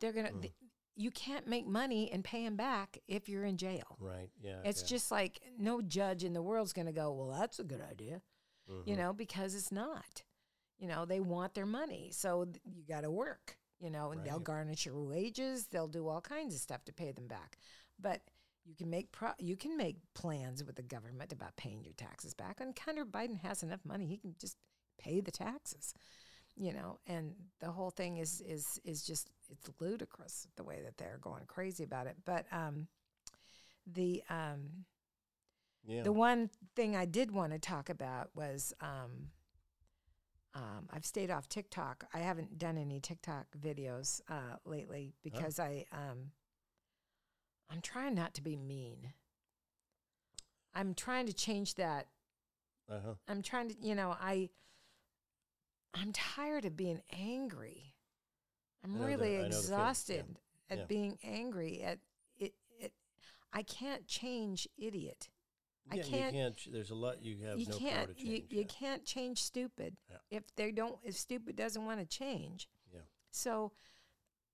[0.00, 0.32] They're going to.
[0.32, 0.52] Mm.
[0.94, 3.96] you can't make money and pay them back if you're in jail.
[3.98, 4.28] right.
[4.42, 4.60] Yeah.
[4.64, 4.88] It's yeah.
[4.88, 7.12] just like no judge in the world's going to go.
[7.12, 8.20] Well, that's a good idea,
[8.68, 8.98] you Mhm.
[8.98, 10.22] know, because it's not.
[10.78, 13.56] You know, they want their money, so th- you got to work.
[13.82, 15.66] You know, and they'll garnish your wages.
[15.66, 17.58] They'll do all kinds of stuff to pay them back,
[18.00, 18.22] but.
[18.64, 22.32] You can make pro- you can make plans with the government about paying your taxes
[22.32, 22.60] back.
[22.60, 24.56] And Hunter Biden has enough money; he can just
[25.00, 25.94] pay the taxes
[26.56, 30.96] you know and the whole thing is is is just it's ludicrous the way that
[30.98, 32.86] they're going crazy about it but um
[33.86, 34.84] the um
[35.84, 36.02] yeah.
[36.02, 39.28] the one thing i did want to talk about was um
[40.54, 42.04] um, I've stayed off TikTok.
[42.12, 46.32] I haven't done any TikTok videos uh, lately because I um,
[47.70, 49.12] I'm trying not to be mean.
[50.74, 52.06] I'm trying to change that
[52.90, 53.14] uh huh.
[53.28, 54.50] I'm trying to, you know, I
[55.94, 57.94] I'm tired of being angry.
[58.84, 60.24] I'm I know the- really the feeling, yeah, exhausted
[60.70, 60.84] at yeah.
[60.86, 61.98] being angry at
[62.38, 62.92] it it
[63.52, 65.28] I can't change idiot.
[65.90, 66.72] I yeah, can't- You can't.
[66.72, 68.28] There's a lot you have you no can't power to change.
[68.28, 68.66] you, you yeah.
[68.66, 70.16] can't change stupid Yeah.
[70.30, 72.68] if they don't if stupid doesn't want to change.
[72.92, 73.00] Yeah.
[73.30, 73.72] So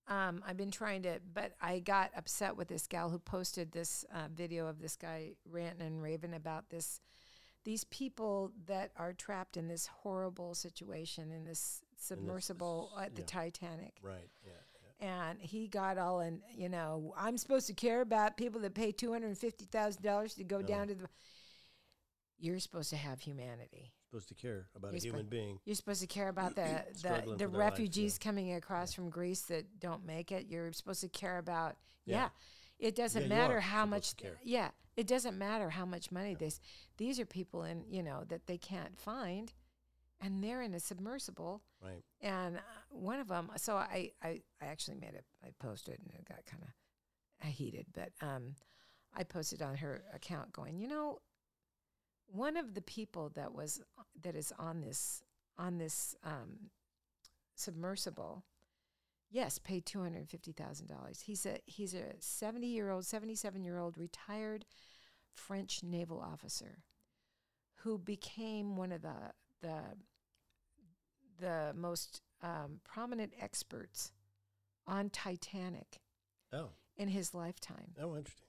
[0.09, 4.07] um, I've been trying to, but I got upset with this gal who posted this
[4.12, 7.01] uh, video of this guy ranting and raving about this,
[7.64, 13.22] these people that are trapped in this horrible situation in this submersible at the.
[13.22, 13.97] Titanic.
[14.03, 14.31] Right.
[14.47, 14.53] Yeah.
[15.01, 15.30] Yeah.
[15.30, 18.92] And he got all in, you know, I'm supposed to care about people that pay
[18.92, 20.66] two hundred and fifty thousand dollars to go No.
[20.66, 21.09] down to the.
[22.40, 23.92] You're supposed to have humanity.
[24.11, 25.59] supposed to care about You're a human being.
[25.64, 29.11] You're supposed to care about the the, the for their life, refugees coming across from
[29.11, 30.46] Greece that don't make it.
[30.49, 31.76] You're supposed to care about
[32.07, 32.16] yeah.
[32.16, 32.28] Yeah.
[32.88, 36.61] It doesn't Yeah, matter how much yeah, it doesn't matter how much money this
[36.96, 39.53] these are people in, you know, that they can't find
[40.21, 42.03] and they're in a submersible Right.
[42.21, 42.61] and uh,
[42.91, 46.45] one of them so I, I i actually made it i posted and it got
[46.47, 48.55] kind of heated but um
[49.14, 51.19] i posted on her account going you know
[52.27, 53.81] one of the people that was
[54.23, 55.23] that is on this
[55.57, 56.71] on this um
[57.55, 58.45] submersible
[59.31, 64.64] yes paid $250000 he's a he's a 70 year old 77 year old retired
[65.35, 66.79] french naval officer
[67.83, 69.14] who became one of the
[69.61, 69.96] the
[71.38, 74.12] the most um, prominent experts
[74.86, 76.00] on Titanic
[76.52, 76.70] Oh.
[76.96, 78.48] in his lifetime Oh, interesting.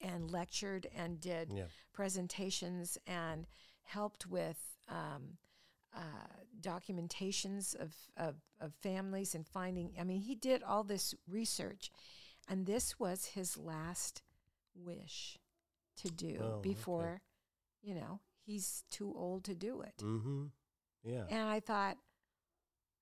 [0.00, 1.66] and lectured and did Yeah.
[1.92, 3.46] presentations and
[3.82, 5.38] helped with um,
[5.94, 6.00] uh,
[6.60, 9.94] documentations of, of, of families and finding.
[9.98, 11.90] I mean, he did all this research,
[12.46, 14.22] and this was his last
[14.74, 15.38] wish
[15.96, 16.60] to do Oh, okay.
[16.60, 17.22] before,
[17.82, 18.20] you know,
[18.50, 19.96] he's too old to do it.
[20.02, 20.44] Mm-hmm.
[21.04, 21.24] Yeah.
[21.30, 21.96] And I thought,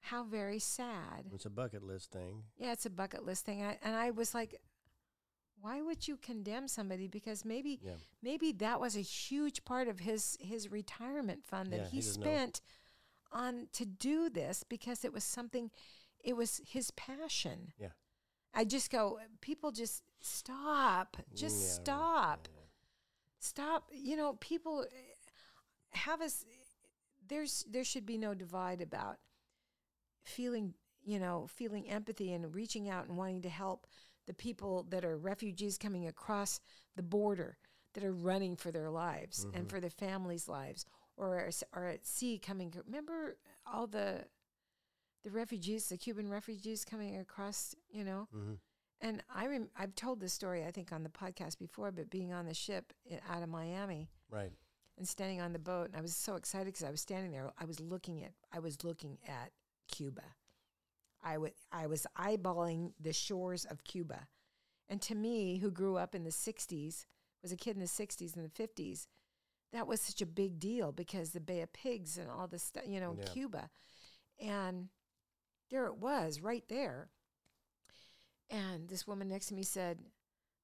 [0.00, 1.26] how very sad.
[1.34, 2.44] It's a bucket list thing.
[2.56, 3.62] Yeah, it's a bucket list thing.
[3.64, 4.54] I, and I was like,
[5.60, 7.08] why would you condemn somebody?
[7.08, 7.96] Because maybe Yeah.
[8.22, 12.02] maybe that was a huge part of his his retirement fund that Yeah, he, he
[12.02, 12.26] doesn't know.
[12.26, 12.60] spent
[13.32, 15.70] on to do this because it was something
[16.22, 17.72] it was his passion.
[17.78, 17.88] Yeah.
[18.54, 21.16] I just go, people just stop.
[21.34, 22.48] Just yeah, stop.
[23.40, 23.90] Stop.
[23.92, 24.84] You know, people
[25.92, 26.44] have us
[27.28, 29.16] there's there should be no divide about
[30.24, 30.74] feeling,
[31.04, 33.86] you know, feeling empathy and reaching out and wanting to help
[34.26, 36.60] the people that are refugees coming across
[36.96, 37.56] the border
[37.94, 39.56] that are running for their lives Mm-hmm.
[39.56, 40.84] and for their families' lives
[41.16, 43.36] or are, are at sea coming remember
[43.66, 44.24] all the
[45.24, 48.54] the refugees the Cuban refugees coming across you know Mm-hmm.
[49.00, 52.32] and I rem- I've told this story I think on the podcast before but being
[52.32, 52.92] on the ship
[53.28, 54.52] out of Miami Right.
[54.98, 57.50] And standing on the boat and I was so excited because I was standing there.
[57.58, 59.52] I was looking at I was looking at
[59.90, 60.22] Cuba.
[61.22, 64.28] I wa- I was eyeballing the shores of Cuba.
[64.88, 67.06] And to me who grew up in the 60s
[67.42, 69.06] was a kid in the 60s and the 50s
[69.72, 72.84] that was such a big deal because the Bay of Pigs and all this stuff
[72.86, 73.24] you know Yeah.
[73.26, 73.70] Cuba.
[74.40, 74.88] And
[75.70, 77.10] there it was right there.
[78.50, 79.98] And this woman next to me said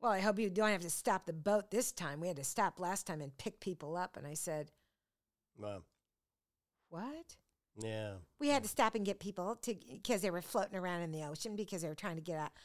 [0.01, 2.21] well, I hope you don't have to stop the boat this time.
[2.21, 4.17] We had to stop last time and pick people up.
[4.17, 4.71] And I said,
[5.59, 5.83] Wow.
[6.91, 7.37] What?
[7.81, 8.15] Yeah.
[8.39, 11.25] We had to stop and get people to because they were floating around in the
[11.25, 12.53] ocean because they were trying to get out.
[12.55, 12.61] I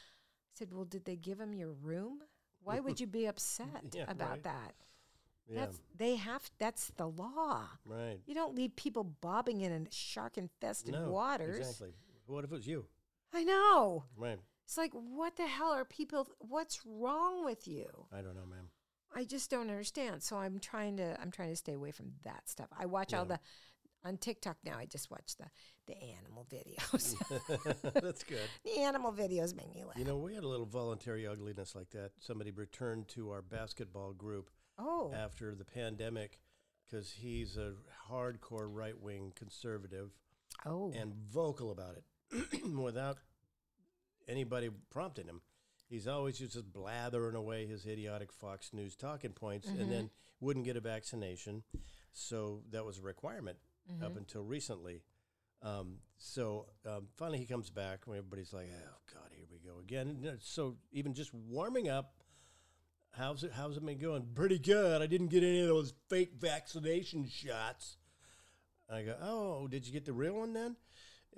[0.56, 2.20] said, Well, did they give them your room?
[2.62, 4.44] Why would you be upset Yeah, about right.
[4.44, 4.74] that?
[5.48, 5.62] Yeah.
[5.62, 7.64] That's they have that's the law.
[7.86, 8.20] right.
[8.28, 11.10] You don't leave people bobbing in shark infested No.
[11.10, 11.58] waters.
[11.58, 11.94] Exactly.
[12.28, 12.86] What if it was you?
[13.34, 14.04] I know.
[14.16, 14.38] Right.
[14.70, 17.88] It's like what the hell are people what's wrong with you?
[18.14, 18.68] I don't know, man.
[19.16, 20.22] I just don't understand.
[20.22, 22.68] So I'm trying to I'm trying to stay away from that stuff.
[22.80, 23.40] I watch all the
[24.06, 24.78] on TikTok now.
[24.78, 25.46] I just watch the
[25.88, 27.16] the animal videos.
[27.96, 28.48] That's good.
[28.64, 29.98] the animal videos make me laugh.
[29.98, 32.12] You know, we had a little voluntary ugliness like that.
[32.20, 36.42] Somebody returned to our basketball group oh, after the pandemic
[36.86, 37.74] because he's a
[38.08, 40.12] hardcore right wing conservative
[40.64, 43.18] oh, and vocal about it without
[44.30, 45.42] anybody prompting him.
[45.90, 50.10] He's always just blathering away his idiotic Fox News talking points and then
[50.40, 51.64] wouldn't get a vaccination.
[52.14, 53.58] So that was a requirement
[54.04, 55.02] up until recently.
[55.64, 59.80] Um, so um, finally he comes back when everybody's like, oh, God, here we go
[59.80, 60.18] again.
[60.26, 62.14] Uh, So even just warming up,
[63.18, 64.28] how's it, how's it been going?
[64.36, 65.02] Pretty good.
[65.02, 67.98] I didn't get any of those fake vaccination shots.
[68.92, 70.76] I go, oh, did you get the real one then?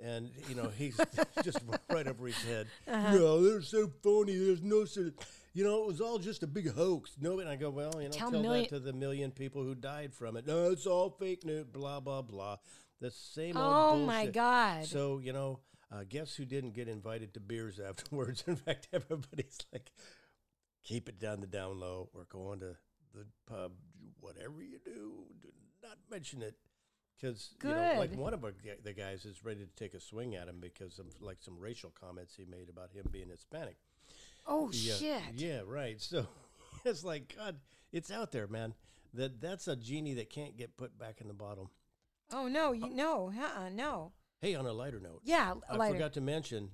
[0.00, 0.98] And you know, he's
[1.44, 1.58] just
[1.90, 2.66] right over his head.
[2.86, 4.36] No, they're so phony.
[4.36, 5.12] There's no such.
[5.54, 7.12] You know, it was all just a big hoax.
[7.20, 9.62] No, and I go, well, you know, Tell tell, million- that to the million people
[9.62, 10.46] who died from it.
[10.46, 11.66] No, it's all fake news.
[11.66, 12.56] Blah blah blah.
[13.00, 13.74] The same old.
[13.74, 14.26] oh my.
[14.26, 14.86] God!
[14.86, 15.60] So you know,
[15.92, 18.44] uh, guess who didn't get invited to beers afterwards?
[18.46, 19.92] In fact, everybody's like,
[20.84, 22.08] keep it down the down low.
[22.14, 22.76] We're going to
[23.14, 23.72] the pub.
[24.20, 25.12] Whatever you do,
[25.42, 25.48] do
[25.82, 26.56] not mention it.
[27.22, 28.52] Because you know, like one of our,
[28.82, 31.92] the guys is ready to take a swing at him because of like some racial
[31.98, 33.76] comments he made about him being Hispanic.
[34.46, 35.22] oh Yeah, shit!
[35.36, 36.00] Yeah, right.
[36.00, 36.26] So
[36.84, 37.56] it's like God,
[37.92, 38.74] it's out there, man.
[39.14, 41.70] That that's a genie that can't get put back in the bottle.
[42.32, 44.12] Oh no, you uh, no, uh-uh, no.
[44.40, 45.94] Hey, on a lighter note, Yeah, I lighter.
[45.94, 46.70] forgot to mention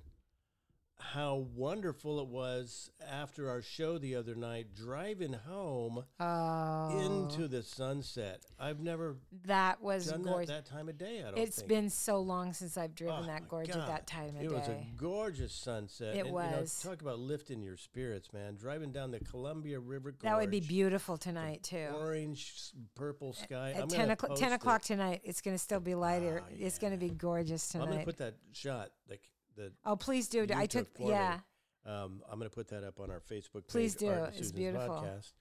[1.01, 7.63] how wonderful it was after our show the other night, driving home Oh, into the
[7.63, 8.43] sunset.
[8.59, 10.49] I've never that was done that gorgeous.
[10.49, 11.19] that time of day.
[11.19, 11.67] I don't It's think.
[11.69, 14.45] been so long since I've driven Oh, that gorge at that time of It day.
[14.45, 16.15] It was a gorgeous sunset.
[16.15, 16.81] It and, you know, was.
[16.83, 18.55] talk about lifting your spirits, man.
[18.55, 20.21] Driving down the Columbia River Gorge.
[20.23, 21.87] that would be beautiful tonight too.
[21.95, 23.71] Orange, purple sky.
[23.71, 24.55] At 10 gonna o'clock, 10 it.
[24.55, 26.43] o'clock tonight, it's going to still be lighter.
[26.45, 27.85] Oh, It's going to be gorgeous tonight.
[27.85, 29.21] I'm gonna put that shot, like
[29.59, 30.47] the oh, please do.
[30.55, 31.39] I took took, yeah.
[31.85, 33.69] Um, I'm going to put that up on our Facebook page.
[33.69, 34.09] Please do.
[34.09, 34.87] Art It's Susan's beautiful.
[34.95, 35.31] Podcast.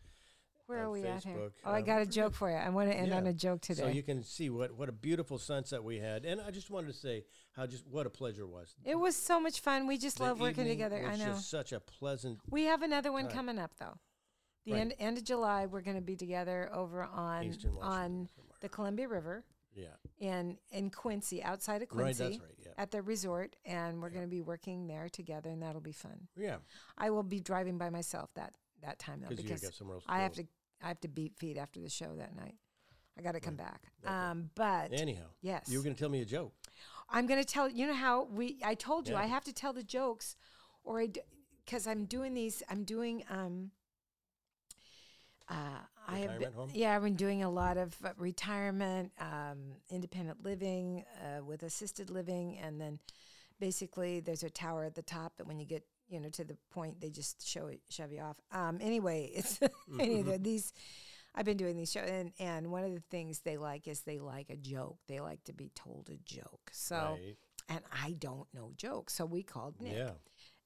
[0.66, 1.34] Where are we at here?
[1.34, 1.52] Facebook.
[1.64, 2.56] Oh, I Um, got a joke for you.
[2.56, 3.82] I want to end on a joke today.
[3.82, 6.24] So you can see what, what a beautiful sunset we had.
[6.26, 8.74] And I just wanted to say how just what a pleasure it was.
[8.84, 9.86] it was so much fun.
[9.86, 11.02] We just The love working together.
[11.06, 11.24] I know.
[11.26, 12.40] just such a pleasant.
[12.50, 13.34] We have another one Right.
[13.34, 13.98] coming up though.
[14.66, 14.80] The Right.
[14.82, 17.46] end end of July, we're going to be together over on
[17.80, 18.56] on somewhere.
[18.60, 19.44] the Columbia River
[19.79, 19.95] Yeah.
[20.18, 22.55] in in Quincy, outside of Right, Quincy, that's right.
[22.66, 22.72] Yeah.
[22.76, 26.29] at the resort, and we're going to be working there together, and that'll be fun.
[26.37, 26.57] Yeah.
[26.97, 30.05] I will be driving by myself that that time though Because you because somewhere else
[30.09, 30.45] I have to
[30.83, 32.57] I have to beat feet after the show that night.
[33.18, 33.83] I got to come back.
[34.05, 34.14] Okay.
[34.14, 36.53] Um, but Anyhow, yes, you were going to tell me a joke.
[37.11, 39.22] I'm going to tell you know how we I told you Yeah.
[39.22, 40.37] I have to tell the jokes
[40.85, 41.09] or I
[41.66, 43.72] cuz I'm doing these I'm doing um
[45.49, 46.70] uh I have been, home?
[46.72, 49.59] yeah I've been doing a lot of uh, retirement um
[49.90, 52.98] independent living uh, with assisted living and then
[53.61, 56.56] basically there's a tower at the top that when you get you know to the
[56.70, 59.61] point they just show it shove you off um anyway it's
[60.00, 60.72] anyway, these
[61.34, 64.18] I've been doing these shows, and, and one of the things they like is they
[64.18, 64.96] like a joke.
[65.06, 66.70] They like to be told a joke.
[66.72, 67.36] So, right.
[67.68, 69.96] and I don't know jokes, so we called Nick.
[69.96, 70.12] Yeah.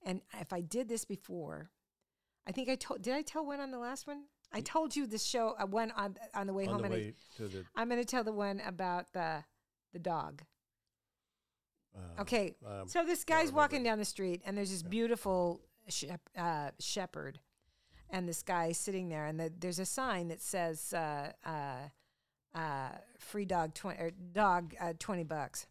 [0.05, 1.71] And if I did this before,
[2.47, 3.03] I think I told.
[3.03, 4.23] Did I tell one on the last one?
[4.53, 6.83] I told you the show uh, one on on the way On home.
[6.83, 7.65] the and I- way to the.
[7.75, 9.45] I'm going to tell the one about the
[9.93, 10.43] the dog.
[11.95, 16.21] Uh, Okay, um, so this guy's walking down the street, and there's this beautiful shep,
[16.39, 17.39] uh, shepherd,
[18.09, 22.89] and this guy sitting there, and the, there's a sign that says uh, uh, uh,
[23.19, 25.67] "free dog twenty or dog uh, twenty bucks,"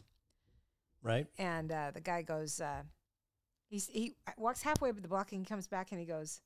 [1.01, 1.25] right.
[1.39, 2.83] and uh, the guy goes, uh,
[3.67, 6.41] he's he walks halfway up the block, and he comes back, and he goes,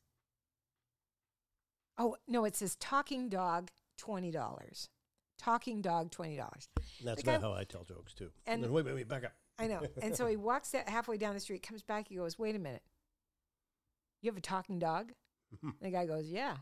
[1.97, 4.89] "Oh no, it says talking dog twenty dollars."
[5.37, 6.69] Talking dog, twenty dollars.
[7.03, 8.31] That's guy- not how I tell jokes too.
[8.45, 9.33] and- then, wait, wait, wait, back up.
[9.59, 9.81] I know.
[10.01, 12.59] And so he walks that halfway down the street, comes back, he goes, Wait a
[12.59, 12.83] minute.
[14.21, 15.11] You have a talking dog?
[15.61, 16.55] And the guy goes, Yeah.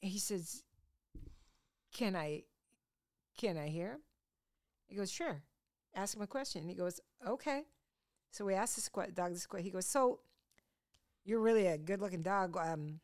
[0.00, 0.62] He says,
[1.92, 2.44] Can I
[3.38, 4.00] can I hear him?
[4.86, 5.42] He goes, Sure.
[5.94, 6.62] Ask him a question.
[6.68, 7.62] He goes, Okay.
[8.30, 9.64] So we asked the que- dog this question.
[9.64, 10.20] He goes, So
[11.24, 12.56] you're really a good looking dog.
[12.56, 13.00] Um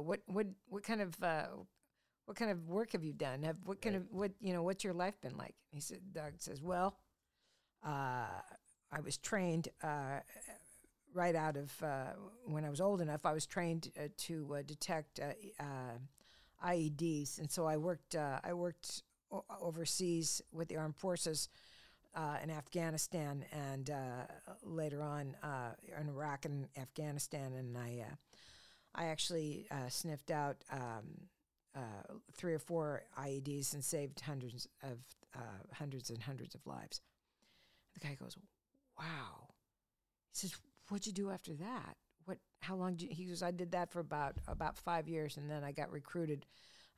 [0.00, 1.46] what what what kind of uh,
[2.26, 3.42] what kind of work have you done?
[3.42, 4.02] Have what kind Right.
[4.04, 4.62] of what you know?
[4.62, 5.54] What's your life been like?
[5.72, 6.12] He said.
[6.12, 6.96] Doug says, "Well,
[7.84, 8.40] uh,
[8.92, 10.20] I was trained uh,
[11.14, 12.12] right out of uh,
[12.44, 13.24] when I was old enough.
[13.26, 15.32] I was trained uh, to uh, detect uh,
[15.62, 15.98] uh,
[16.66, 18.14] IEDs, and so I worked.
[18.14, 19.02] Uh, I worked
[19.32, 21.48] o- overseas with the armed forces."
[22.12, 24.24] Uh, in Afghanistan and uh,
[24.64, 28.14] later on uh, in Iraq and Afghanistan, and I, uh,
[28.94, 31.28] I actually uh, sniffed out um,
[31.76, 34.98] uh, three or four IEDs and saved hundreds of
[35.34, 37.00] uh, hundreds and hundreds of lives.
[37.94, 38.36] The guy goes,
[38.98, 39.48] "Wow."
[40.32, 40.54] He says,
[40.88, 41.96] "What'd you do after that?
[42.24, 42.38] What?
[42.60, 45.48] How long?" Did you, he goes, "I did that for about about five years, and
[45.50, 46.46] then I got recruited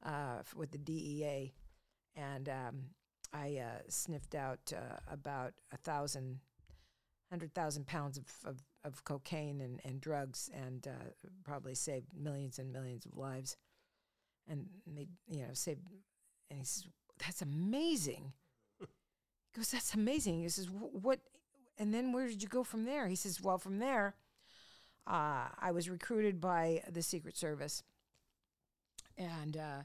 [0.02, 1.52] uh, with the DEA,
[2.16, 2.84] and um,
[3.32, 6.40] I uh, sniffed out uh, about a thousand,
[7.32, 11.10] hundred thousand pounds of, of, of cocaine and, and drugs, and uh,
[11.44, 13.56] probably saved millions and millions of lives."
[14.48, 15.80] and they you know saved
[16.50, 16.84] and he says
[17.24, 18.32] that's amazing.
[18.80, 18.86] He
[19.56, 20.40] goes that's amazing.
[20.40, 21.20] He says what
[21.78, 23.06] and then where did you go from there?
[23.06, 24.16] He says well from there
[25.06, 27.82] uh, i was recruited by the secret service
[29.18, 29.82] and uh,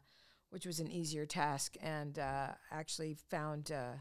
[0.49, 3.93] which was an easier task and uh, actually found uh,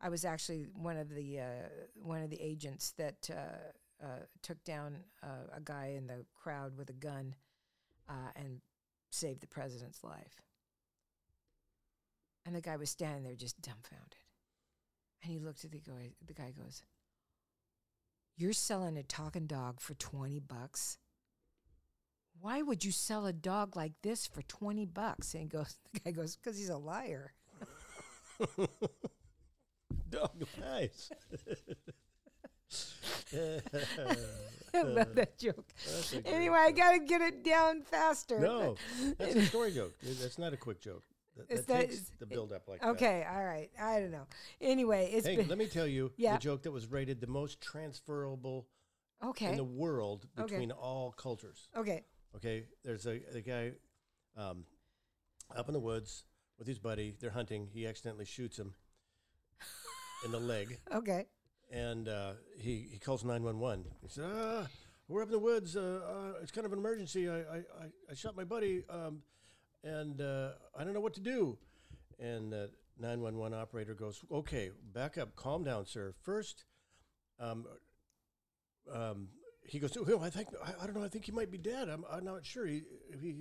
[0.00, 1.68] i was actually one of the uh,
[2.02, 3.72] one of the agents that uh,
[4.02, 7.34] uh, took down uh, a guy in the crowd with a gun
[8.08, 8.60] uh, and
[9.10, 10.42] saved the president's life.
[12.44, 14.16] And the guy was standing there just dumbfounded.
[15.22, 16.82] And he looked at the guy, the guy goes,
[18.36, 20.98] You're selling a talking dog for 20 bucks?
[22.38, 25.32] Why would you sell a dog like this for 20 bucks?
[25.34, 27.32] And he goes, the guy goes, Because he's a liar.
[30.10, 30.30] Dog
[30.60, 31.10] lies.
[34.74, 35.66] I love that joke.
[36.24, 38.38] Anyway, I got to get it down faster.
[38.38, 38.76] No,
[39.18, 39.94] that's a story joke.
[40.02, 41.02] That's not a quick joke.
[41.36, 42.88] That, that that- takes the build up like that.
[42.90, 43.70] Okay, all right.
[43.80, 44.26] I don't know.
[44.60, 46.34] Anyway, it's Hey, been let me tell you Yeah.
[46.36, 48.66] the joke that was rated the most transferable
[49.24, 49.50] okay.
[49.50, 50.54] in the world Okay.
[50.54, 51.68] between all cultures.
[51.76, 52.04] okay.
[52.34, 53.72] Okay, there's a, a guy
[54.36, 54.64] um,
[55.56, 56.24] up in the woods
[56.58, 57.16] with his buddy.
[57.18, 57.66] They're hunting.
[57.72, 58.74] He accidentally shoots him
[60.26, 61.26] in the leg, Okay.
[61.70, 63.84] and uh, he he calls nine one one.
[64.02, 64.66] He said, "Ah,
[65.08, 65.76] we're up in the woods.
[65.76, 66.00] Uh,
[66.36, 67.28] uh, it's kind of an emergency.
[67.28, 69.22] I I, I, I shot my buddy, um,
[69.84, 71.56] and uh, I don't know what to do."
[72.18, 75.36] And the nine one one operator goes, "Okay, back up.
[75.36, 76.12] Calm down, sir.
[76.22, 76.64] First,
[77.38, 77.66] um,
[78.92, 79.28] um,
[79.64, 81.04] he goes, oh, I think I, I don't know.
[81.04, 81.88] I think he might be dead.
[81.88, 82.66] I'm, I'm not sure.
[82.66, 82.82] He,
[83.20, 83.34] he,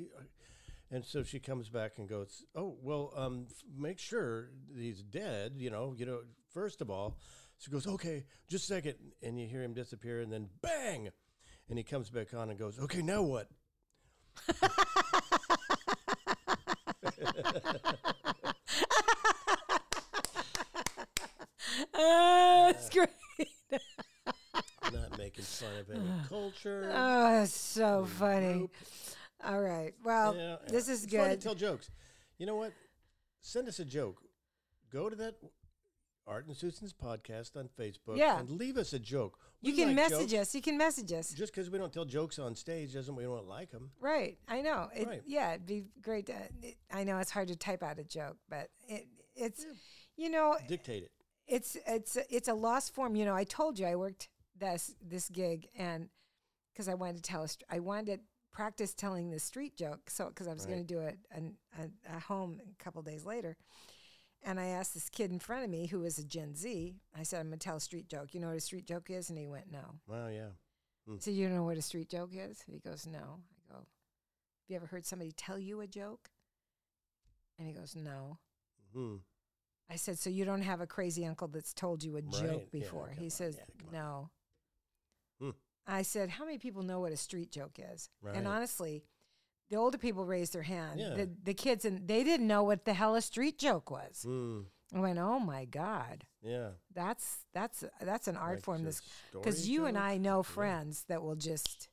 [0.92, 5.54] and so she comes back and goes, "Oh well, um, f- make sure he's dead.
[5.58, 6.20] You know, you know.
[6.56, 7.18] First of all."
[7.58, 8.96] She goes, "Okay, just a second.
[9.22, 11.10] and you hear him disappear, and then bang,
[11.70, 13.50] and he comes back on and goes, "Okay, now what?"
[21.94, 23.10] Oh, it's great.
[24.94, 26.90] Not making fun of any culture.
[26.94, 28.54] Oh, that's so funny.
[28.60, 28.72] group.
[29.44, 29.94] All right.
[30.04, 31.90] Well, Yeah, this is It's fun to tell jokes.
[32.38, 32.74] You know what?
[33.42, 34.22] Send us a joke.
[34.92, 35.36] Go to that
[36.28, 38.40] Art and Susan's podcast on Facebook Yeah.
[38.40, 39.38] and leave us a joke.
[39.62, 40.50] You can like message jokes.
[40.50, 40.56] us.
[40.56, 41.30] You can message us.
[41.34, 43.92] Just because we don't tell jokes on stage doesn't mean we don't like them.
[44.00, 44.38] Right.
[44.48, 44.90] I know.
[44.96, 45.22] It, Right.
[45.26, 46.28] Yeah, it'd be great.
[46.28, 49.66] To, it, I know it's hard to type out a joke, but it, it's,
[50.18, 51.12] you know, Dictate it.
[51.48, 53.16] it's it's it's a lost form.
[53.16, 56.10] You know, I told you I worked this this gig, and
[56.74, 58.20] because I wanted to tell a str- I wanted to
[58.52, 62.16] practice telling the street joke, so because I was going to do it an, a,
[62.16, 63.58] a home a couple days later,
[64.46, 66.96] and I asked this kid in front of me who was a Gen Z.
[67.14, 68.34] I said, "I'm going to tell a street joke.
[68.34, 70.52] You know what a street joke is?" And he went, "No." Well, yeah.
[71.20, 72.62] So you don't know what a street joke is?
[72.66, 73.86] He goes, "No." I go, "Have
[74.70, 76.30] you ever heard somebody tell you a joke?"
[77.58, 78.38] And he goes, "No."
[78.94, 79.18] Hmm.
[79.90, 82.32] I said, "So you don't have a crazy uncle that's told you a Right.
[82.32, 83.30] joke before?" come he on.
[83.32, 84.30] says, Yeah, "No."
[85.40, 85.52] Hmm.
[85.86, 88.36] I said, "How many people know what a street joke is?" Right.
[88.36, 89.04] And honestly,
[89.70, 91.00] the older people raised their hand.
[91.00, 91.14] Yeah.
[91.16, 94.24] The the kids and they didn't know what the hell a street joke was.
[94.24, 94.62] Hmm.
[94.94, 96.70] I went, "Oh my god, Yeah.
[96.94, 99.02] that's that's that's an art Like form." This
[99.34, 99.98] because you and?
[99.98, 100.42] I know Yeah.
[100.44, 101.90] friends that will just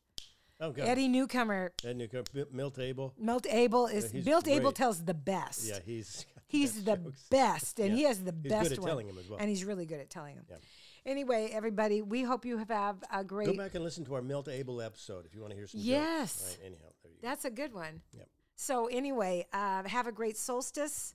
[0.60, 0.86] Oh, God.
[0.86, 1.72] Eddie Newcomer.
[1.84, 3.14] Ed Newcomb, Mi- Milt Abel.
[3.18, 5.66] Milt Abel is he's Milt Abel tells the best.
[5.66, 7.28] Yeah, he's He's best the jokes.
[7.30, 7.96] best, and Yeah.
[7.96, 8.88] he has the He's best good at one.
[8.88, 9.38] telling 'em as well.
[9.40, 10.44] And he's really good at telling him.
[10.48, 10.56] Yeah.
[11.04, 13.46] Anyway, everybody, we hope you have, a great.
[13.48, 15.80] Go back and listen to our Milt Abel episode if you want to hear some
[15.80, 16.56] Yes.
[16.60, 17.01] Right, anyhow, there you go.
[17.22, 18.02] That's a good one.
[18.12, 18.28] Yep.
[18.56, 21.14] So anyway, uh, have a great solstice.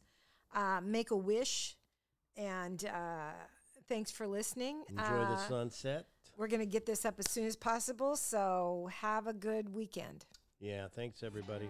[0.56, 1.76] Uh, make a wish,
[2.38, 3.32] and uh,
[3.90, 4.84] thanks for listening.
[4.90, 6.06] Enjoy Uh, the sunset.
[6.38, 8.16] We're gonna get this up as soon as possible.
[8.16, 10.26] So have a good weekend.
[10.60, 11.70] Yeah, thanks everybody.